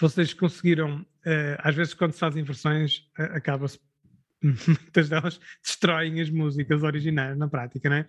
vocês 0.00 0.34
conseguiram, 0.34 1.02
uh, 1.02 1.56
às 1.58 1.76
vezes 1.76 1.94
quando 1.94 2.10
se 2.10 2.18
fazem 2.18 2.42
versões, 2.42 3.08
uh, 3.20 3.36
acaba-se, 3.36 3.78
muitas 4.42 5.08
delas 5.08 5.40
destroem 5.62 6.20
as 6.20 6.28
músicas 6.28 6.82
originais 6.82 7.38
na 7.38 7.46
prática, 7.46 7.88
não 7.88 7.98
é? 7.98 8.06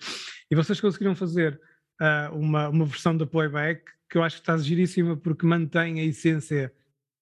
E 0.49 0.56
vocês 0.56 0.82
conseguiram 0.82 1.13
fazer 1.13 1.62
uh, 2.01 2.36
uma, 2.36 2.69
uma 2.69 2.86
versão 2.86 3.15
da 3.15 3.25
playback 3.25 3.83
que 4.10 4.17
eu 4.17 4.23
acho 4.23 4.38
que 4.38 4.41
está 4.41 4.57
giríssima 4.57 5.17
porque 5.17 5.45
mantém 5.45 5.99
a 5.99 6.03
essência 6.03 6.73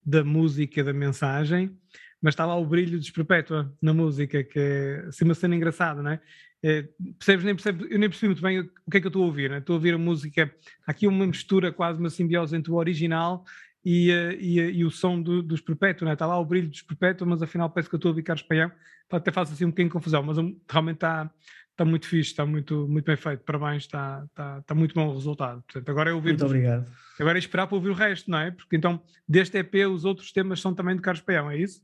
da 0.06 0.24
música, 0.24 0.84
da 0.84 0.94
mensagem, 0.94 1.76
mas 2.22 2.34
está 2.34 2.46
lá 2.46 2.56
o 2.56 2.66
brilho 2.66 3.00
desperpétua 3.00 3.74
na 3.82 3.94
música, 3.94 4.44
que 4.44 4.60
é 4.60 5.06
assim 5.08 5.26
uma 5.26 5.34
cena 5.34 5.56
engraçada, 5.56 6.02
não 6.04 6.12
é? 6.12 6.22
é 6.64 6.88
percebes, 7.18 7.44
nem 7.44 7.56
percebes, 7.56 7.88
eu 7.90 8.00
nem 8.00 8.10
percebi 8.10 8.28
muito 8.28 8.42
bem 8.42 8.60
o 8.60 8.92
que 8.92 8.98
é 8.98 9.02
que 9.02 9.08
eu 9.08 9.10
estou 9.10 9.24
a 9.24 9.26
ouvir, 9.26 9.52
é? 9.52 9.58
estou 9.58 9.74
a 9.74 9.78
ouvir 9.78 9.96
a 9.96 9.98
música, 9.98 10.54
aqui 10.86 11.08
uma 11.08 11.26
mistura, 11.26 11.72
quase 11.72 12.00
uma 12.00 12.10
simbiose 12.10 12.56
entre 12.56 12.72
o 12.72 12.76
original 12.76 13.44
e, 13.84 14.12
e, 14.40 14.60
e 14.60 14.86
o 14.86 14.92
som 14.92 15.20
do, 15.20 15.42
dos 15.42 15.62
Perpétuos, 15.62 16.08
né? 16.08 16.14
está 16.14 16.28
lá 16.28 16.40
o 16.40 16.46
brilho 16.46 16.70
dos 16.70 16.84
Perpétuos, 16.84 17.28
mas 17.28 17.42
afinal 17.42 17.70
parece 17.70 17.90
que 17.90 17.96
eu 17.96 17.98
estou 17.98 18.10
a 18.10 18.12
ouvir 18.12 18.24
Carlos 18.24 18.46
Paião, 18.46 18.72
até 19.10 19.32
faz 19.32 19.52
assim 19.52 19.66
um 19.66 19.70
bocadinho 19.70 19.90
de 19.90 19.94
confusão, 19.94 20.24
mas 20.24 20.38
realmente 20.70 20.98
está, 20.98 21.32
está 21.76 21.84
muito 21.84 22.08
fixe, 22.08 22.32
está 22.32 22.46
muito, 22.46 22.88
muito 22.88 23.06
bem 23.06 23.18
feito, 23.18 23.44
parabéns, 23.44 23.84
está, 23.84 24.24
está, 24.30 24.60
está 24.60 24.74
muito 24.74 24.96
bom 24.96 25.10
o 25.10 25.14
resultado. 25.14 25.62
Portanto, 25.64 25.90
agora 25.90 26.10
é 26.10 26.14
ouvir. 26.14 26.30
Muito 26.30 26.46
obrigado. 26.46 26.90
Agora 27.20 27.38
é 27.38 27.40
esperar 27.40 27.68
para 27.68 27.76
ouvir 27.76 27.90
o 27.90 27.94
resto, 27.94 28.32
não 28.32 28.40
é? 28.40 28.52
Porque 28.52 28.76
então, 28.76 29.02
deste 29.28 29.58
EP, 29.58 29.88
os 29.92 30.06
outros 30.06 30.32
temas 30.32 30.62
são 30.62 30.74
também 30.74 30.96
de 30.96 31.02
Carlos 31.02 31.22
Paião, 31.22 31.52
é 31.52 31.58
isso? 31.58 31.84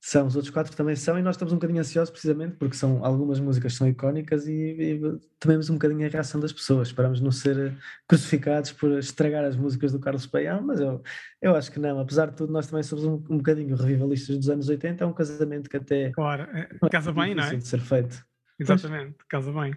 São, 0.00 0.26
os 0.26 0.36
outros 0.36 0.52
quatro 0.52 0.76
também 0.76 0.94
são, 0.94 1.18
e 1.18 1.22
nós 1.22 1.34
estamos 1.34 1.52
um 1.52 1.56
bocadinho 1.56 1.80
ansiosos 1.80 2.10
precisamente 2.10 2.54
porque 2.56 2.76
são 2.76 3.04
algumas 3.04 3.40
músicas 3.40 3.74
são 3.74 3.88
icónicas 3.88 4.46
e, 4.46 4.52
e 4.52 5.00
tememos 5.40 5.68
um 5.68 5.74
bocadinho 5.74 6.06
a 6.06 6.08
reação 6.08 6.40
das 6.40 6.52
pessoas. 6.52 6.88
Esperamos 6.88 7.20
não 7.20 7.32
ser 7.32 7.76
crucificados 8.06 8.70
por 8.70 8.98
estragar 8.98 9.44
as 9.44 9.56
músicas 9.56 9.90
do 9.90 9.98
Carlos 9.98 10.26
Paião, 10.26 10.62
mas 10.62 10.78
eu, 10.78 11.02
eu 11.42 11.56
acho 11.56 11.72
que 11.72 11.80
não. 11.80 11.98
Apesar 11.98 12.26
de 12.30 12.36
tudo, 12.36 12.52
nós 12.52 12.68
também 12.68 12.84
somos 12.84 13.04
um, 13.04 13.14
um 13.28 13.38
bocadinho 13.38 13.74
revivalistas 13.74 14.36
dos 14.36 14.48
anos 14.48 14.68
80. 14.68 15.02
É 15.02 15.06
um 15.06 15.12
casamento 15.12 15.68
que 15.68 15.76
até. 15.76 16.10
Claro, 16.10 16.42
é, 16.52 16.68
casa 16.88 17.12
bem, 17.12 17.34
não 17.34 17.42
é? 17.42 17.56
de 17.56 17.66
ser 17.66 17.80
feito. 17.80 18.24
Exatamente, 18.58 19.14
pois. 19.18 19.28
casa 19.28 19.52
bem. 19.52 19.76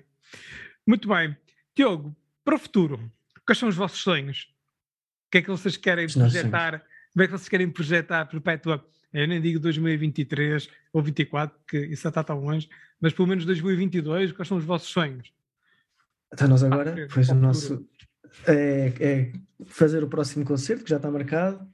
Muito 0.85 1.07
bem. 1.07 1.35
Tiago, 1.75 2.15
para 2.43 2.55
o 2.55 2.59
futuro, 2.59 3.11
quais 3.45 3.57
são 3.57 3.69
os 3.69 3.75
vossos 3.75 3.99
sonhos? 3.99 4.53
O 5.27 5.31
que 5.31 5.39
é 5.39 5.41
que 5.41 5.49
vocês 5.49 5.77
querem 5.77 6.07
projetar? 6.07 6.83
Como 7.13 7.23
é 7.23 7.27
que 7.27 7.31
vocês 7.31 7.49
querem 7.49 7.69
projetar 7.69 8.25
Perpétua? 8.25 8.85
Eu 9.13 9.27
nem 9.27 9.41
digo 9.41 9.59
2023 9.59 10.67
ou 10.93 11.01
2024, 11.01 11.57
porque 11.59 11.77
isso 11.87 12.03
já 12.03 12.09
está 12.09 12.23
tão 12.23 12.39
longe, 12.39 12.69
mas 13.01 13.13
pelo 13.13 13.27
menos 13.27 13.45
2022, 13.45 14.31
quais 14.31 14.47
são 14.47 14.57
os 14.57 14.63
vossos 14.63 14.89
sonhos? 14.89 15.31
Então 16.31 16.47
nós 16.47 16.63
agora, 16.63 17.05
ah, 17.05 17.07
pois 17.11 17.29
o 17.29 17.35
nosso 17.35 17.87
é, 18.45 18.93
é, 18.99 19.31
fazer 19.65 20.03
o 20.03 20.07
próximo 20.07 20.45
concerto, 20.45 20.83
que 20.83 20.89
já 20.89 20.97
está 20.97 21.09
marcado, 21.09 21.67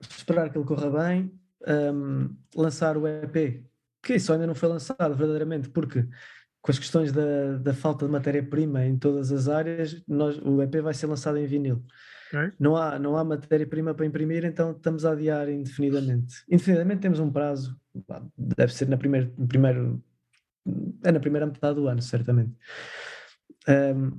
esperar 0.00 0.50
que 0.50 0.58
ele 0.58 0.66
corra 0.66 0.90
bem, 0.90 1.32
um, 1.66 2.34
lançar 2.54 2.96
o 2.96 3.06
EP, 3.06 3.64
que 4.02 4.14
isso 4.14 4.32
ainda 4.32 4.46
não 4.46 4.54
foi 4.54 4.68
lançado 4.68 5.14
verdadeiramente, 5.14 5.70
porque 5.70 6.06
com 6.64 6.72
as 6.72 6.78
questões 6.78 7.12
da, 7.12 7.58
da 7.58 7.74
falta 7.74 8.06
de 8.06 8.10
matéria-prima 8.10 8.86
em 8.86 8.96
todas 8.96 9.30
as 9.30 9.50
áreas, 9.50 10.02
nós, 10.08 10.38
o 10.38 10.62
EP 10.62 10.76
vai 10.76 10.94
ser 10.94 11.06
lançado 11.06 11.36
em 11.36 11.44
vinil. 11.44 11.84
Okay. 12.28 12.52
Não 12.58 12.74
há, 12.74 12.98
não 12.98 13.18
há 13.18 13.22
matéria-prima 13.22 13.92
para 13.92 14.06
imprimir, 14.06 14.46
então 14.46 14.70
estamos 14.70 15.04
a 15.04 15.12
adiar 15.12 15.46
indefinidamente. 15.50 16.42
Indefinidamente 16.48 17.02
temos 17.02 17.20
um 17.20 17.30
prazo, 17.30 17.78
deve 18.34 18.72
ser 18.72 18.88
na 18.88 18.96
primeira, 18.96 19.30
no 19.36 19.46
primeiro, 19.46 20.02
é 21.02 21.12
na 21.12 21.20
primeira 21.20 21.44
metade 21.44 21.74
do 21.74 21.86
ano, 21.86 22.00
certamente. 22.00 22.56
Um, 23.68 24.18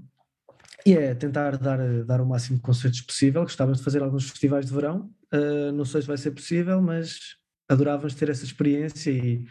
e 0.86 0.93
é 0.93 1.15
tentar 1.15 1.58
dar, 1.58 1.79
dar 2.03 2.21
o 2.21 2.27
máximo 2.27 2.58
de 2.58 2.62
concertos 2.62 3.01
possível. 3.01 3.41
Gostávamos 3.41 3.79
de 3.79 3.84
fazer 3.84 4.03
alguns 4.03 4.29
festivais 4.29 4.67
de 4.67 4.71
verão, 4.71 5.12
uh, 5.34 5.71
não 5.71 5.84
sei 5.84 6.01
se 6.01 6.08
vai 6.08 6.17
ser 6.17 6.29
possível, 6.29 6.79
mas 6.79 7.38
adorávamos 7.67 8.13
ter 8.13 8.29
essa 8.29 8.45
experiência 8.45 9.10
e 9.10 9.47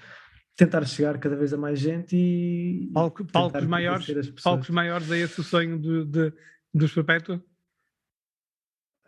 tentar 0.57 0.85
chegar 0.87 1.19
cada 1.19 1.37
vez 1.37 1.53
a 1.53 1.57
mais 1.57 1.79
gente 1.79 2.17
e 2.17 2.91
Palco, 2.93 3.25
palcos 3.25 3.65
maiores 3.65 4.31
palcos 4.43 4.71
maiores 4.71 5.11
é 5.11 5.19
esse 5.19 5.41
o 5.41 5.45
sonho 5.45 5.79
de, 5.79 6.05
de, 6.05 6.33
dos 6.73 6.93
Perpétua? 6.93 7.43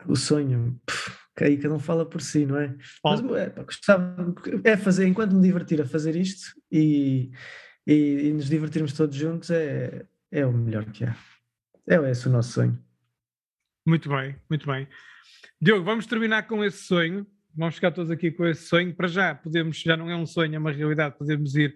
o 0.04 0.16
sonho, 0.16 0.78
que 1.37 1.44
aí 1.44 1.56
cada 1.56 1.74
um 1.74 1.78
fala 1.78 2.04
por 2.04 2.20
si, 2.20 2.44
não 2.44 2.59
é? 2.59 2.76
Mas 3.02 3.20
é, 3.20 3.48
gostava, 3.62 4.35
é 4.64 4.76
fazer, 4.76 5.06
enquanto 5.06 5.35
me 5.35 5.42
divertir 5.42 5.80
a 5.80 5.87
fazer 5.87 6.16
isto 6.16 6.54
e, 6.70 7.30
e, 7.87 8.28
e, 8.28 8.32
nos 8.32 8.46
divertirmos 8.46 8.92
todos 8.92 9.16
juntos, 9.16 9.50
é, 9.50 10.06
é 10.30 10.44
o 10.44 10.52
melhor 10.52 10.85
que 10.87 11.04
há. 11.04 11.16
É 11.88 11.96
esse 12.11 12.28
o 12.28 12.30
nosso 12.30 12.52
sonho. 12.52 12.78
Muito 13.87 14.09
bem, 14.09 14.37
muito 14.50 14.66
bem. 14.66 14.88
Diogo, 15.61 15.85
vamos 15.85 16.06
terminar 16.06 16.46
com 16.46 16.64
esse 16.64 16.85
sonho. 16.85 17.26
Vamos 17.57 17.77
ficar 17.77 17.90
todos 17.90 18.11
aqui 18.11 18.31
com 18.31 18.47
esse 18.47 18.64
sonho. 18.64 18.95
Para 18.95 19.09
já, 19.09 19.35
podemos, 19.35 19.79
já 19.79 19.97
não 19.97 20.11
é 20.11 20.16
um 20.16 20.27
sonho, 20.27 20.55
é 20.55 20.59
uma 20.59 20.71
realidade, 20.71 21.16
podemos 21.16 21.57
ir 21.57 21.75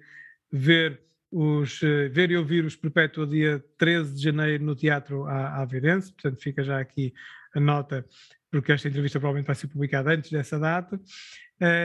ver 0.52 1.00
os, 1.30 1.82
eh, 1.82 2.08
ver 2.08 2.30
e 2.30 2.36
ouvir 2.36 2.64
os 2.64 2.76
Perpétua 2.76 3.26
dia 3.26 3.64
13 3.78 4.14
de 4.14 4.22
janeiro 4.22 4.64
no 4.64 4.74
Teatro 4.74 5.26
Aveirense, 5.26 6.12
portanto 6.12 6.42
fica 6.42 6.62
já 6.62 6.80
aqui 6.80 7.14
a 7.54 7.60
nota, 7.60 8.04
porque 8.50 8.72
esta 8.72 8.88
entrevista 8.88 9.18
provavelmente 9.18 9.46
vai 9.46 9.54
ser 9.54 9.68
publicada 9.68 10.12
antes 10.12 10.30
dessa 10.30 10.58
data. 10.58 11.00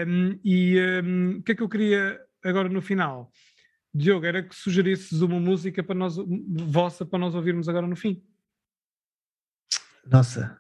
Um, 0.08 0.40
e 0.44 0.78
um, 1.04 1.38
o 1.38 1.44
que 1.44 1.52
é 1.52 1.56
que 1.56 1.64
eu 1.64 1.70
queria 1.70 2.20
agora 2.44 2.68
no 2.68 2.82
final? 2.82 3.32
Diogo, 3.94 4.26
era 4.26 4.44
que 4.44 4.54
sugerisses 4.54 5.22
uma 5.22 5.40
música 5.40 5.82
para 5.82 5.96
nós, 5.96 6.18
vossa 6.18 7.06
para 7.06 7.20
nós 7.20 7.34
ouvirmos 7.34 7.70
agora 7.70 7.88
no 7.88 7.96
fim. 7.96 8.22
Nossa. 10.06 10.60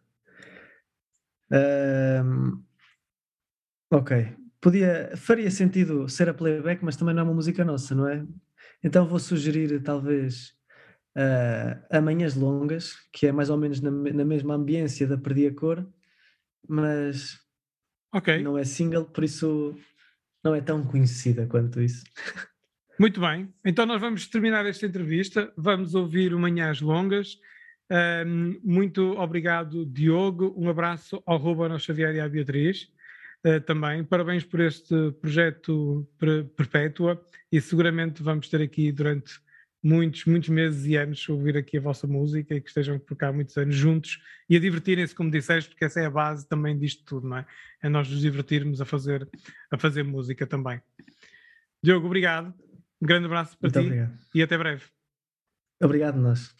Ok. 3.97 4.35
Podia, 4.61 5.11
faria 5.15 5.51
sentido 5.51 6.09
ser 6.09 6.29
a 6.29 6.33
playback, 6.33 6.83
mas 6.83 6.95
também 6.95 7.13
não 7.13 7.21
é 7.21 7.23
uma 7.25 7.33
música 7.33 7.63
nossa, 7.63 7.93
não 7.93 8.07
é? 8.07 8.25
Então 8.83 9.07
vou 9.07 9.19
sugerir 9.19 9.81
talvez 9.81 10.55
uh, 11.15 11.85
Amanhãs 11.89 12.35
Longas, 12.35 12.93
que 13.11 13.27
é 13.27 13.31
mais 13.31 13.49
ou 13.49 13.57
menos 13.57 13.81
na, 13.81 13.91
na 13.91 14.25
mesma 14.25 14.55
ambiência 14.55 15.07
da 15.07 15.17
Perdi 15.17 15.47
a 15.47 15.53
Cor, 15.53 15.85
mas 16.67 17.39
okay. 18.13 18.41
não 18.41 18.57
é 18.57 18.63
single, 18.63 19.05
por 19.05 19.23
isso 19.23 19.75
não 20.43 20.53
é 20.53 20.61
tão 20.61 20.83
conhecida 20.83 21.47
quanto 21.47 21.81
isso. 21.81 22.03
Muito 22.99 23.19
bem, 23.19 23.53
então 23.65 23.85
nós 23.85 23.99
vamos 23.99 24.27
terminar 24.27 24.65
esta 24.65 24.85
entrevista, 24.85 25.51
vamos 25.57 25.95
ouvir 25.95 26.33
o 26.33 26.39
Manhãs 26.39 26.79
Longas. 26.79 27.37
Um, 28.25 28.59
muito 28.63 29.11
obrigado, 29.19 29.85
Diogo. 29.85 30.55
Um 30.57 30.69
abraço 30.69 31.21
ao 31.25 31.37
Ruben, 31.37 31.77
Xavier 31.77 32.15
e 32.15 32.21
à 32.21 32.29
Beatriz. 32.29 32.89
Uh, 33.45 33.61
também. 33.61 34.03
Parabéns 34.03 34.43
por 34.43 34.59
este 34.59 35.11
projeto 35.21 36.07
perpétua 36.55 37.23
e 37.51 37.61
seguramente 37.61 38.23
vamos 38.23 38.49
ter 38.49 38.59
aqui 38.59 38.91
durante 38.91 39.39
muitos, 39.83 40.25
muitos 40.25 40.49
meses 40.49 40.83
e 40.87 40.97
anos 40.97 41.29
ouvir 41.29 41.55
aqui 41.55 41.77
a 41.77 41.81
vossa 41.81 42.07
música 42.07 42.55
e 42.55 42.59
que 42.59 42.69
estejam 42.69 42.97
por 42.97 43.15
cá 43.15 43.31
muitos 43.31 43.55
anos 43.55 43.75
juntos 43.75 44.19
e 44.49 44.57
a 44.57 44.59
divertirem-se, 44.59 45.13
como 45.13 45.29
disseste, 45.29 45.69
porque 45.69 45.85
essa 45.85 45.99
é 45.99 46.07
a 46.07 46.09
base 46.09 46.47
também 46.47 46.75
disto 46.75 47.05
tudo, 47.05 47.27
não 47.27 47.37
é? 47.37 47.45
É 47.83 47.87
nós 47.87 48.09
nos 48.09 48.19
divertirmos 48.19 48.81
a 48.81 48.85
fazer, 48.85 49.29
a 49.69 49.77
fazer 49.77 50.01
música 50.01 50.47
também. 50.47 50.81
Diogo, 51.83 52.07
obrigado. 52.07 52.51
Um 52.99 53.05
grande 53.05 53.27
abraço 53.27 53.55
para 53.59 53.67
Muito 53.67 53.79
ti 53.79 53.85
obrigado. 53.85 54.19
e 54.33 54.41
até 54.41 54.57
breve. 54.57 54.85
Obrigado, 55.79 56.17
nós. 56.17 56.55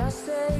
já 0.00 0.10
sei. 0.10 0.59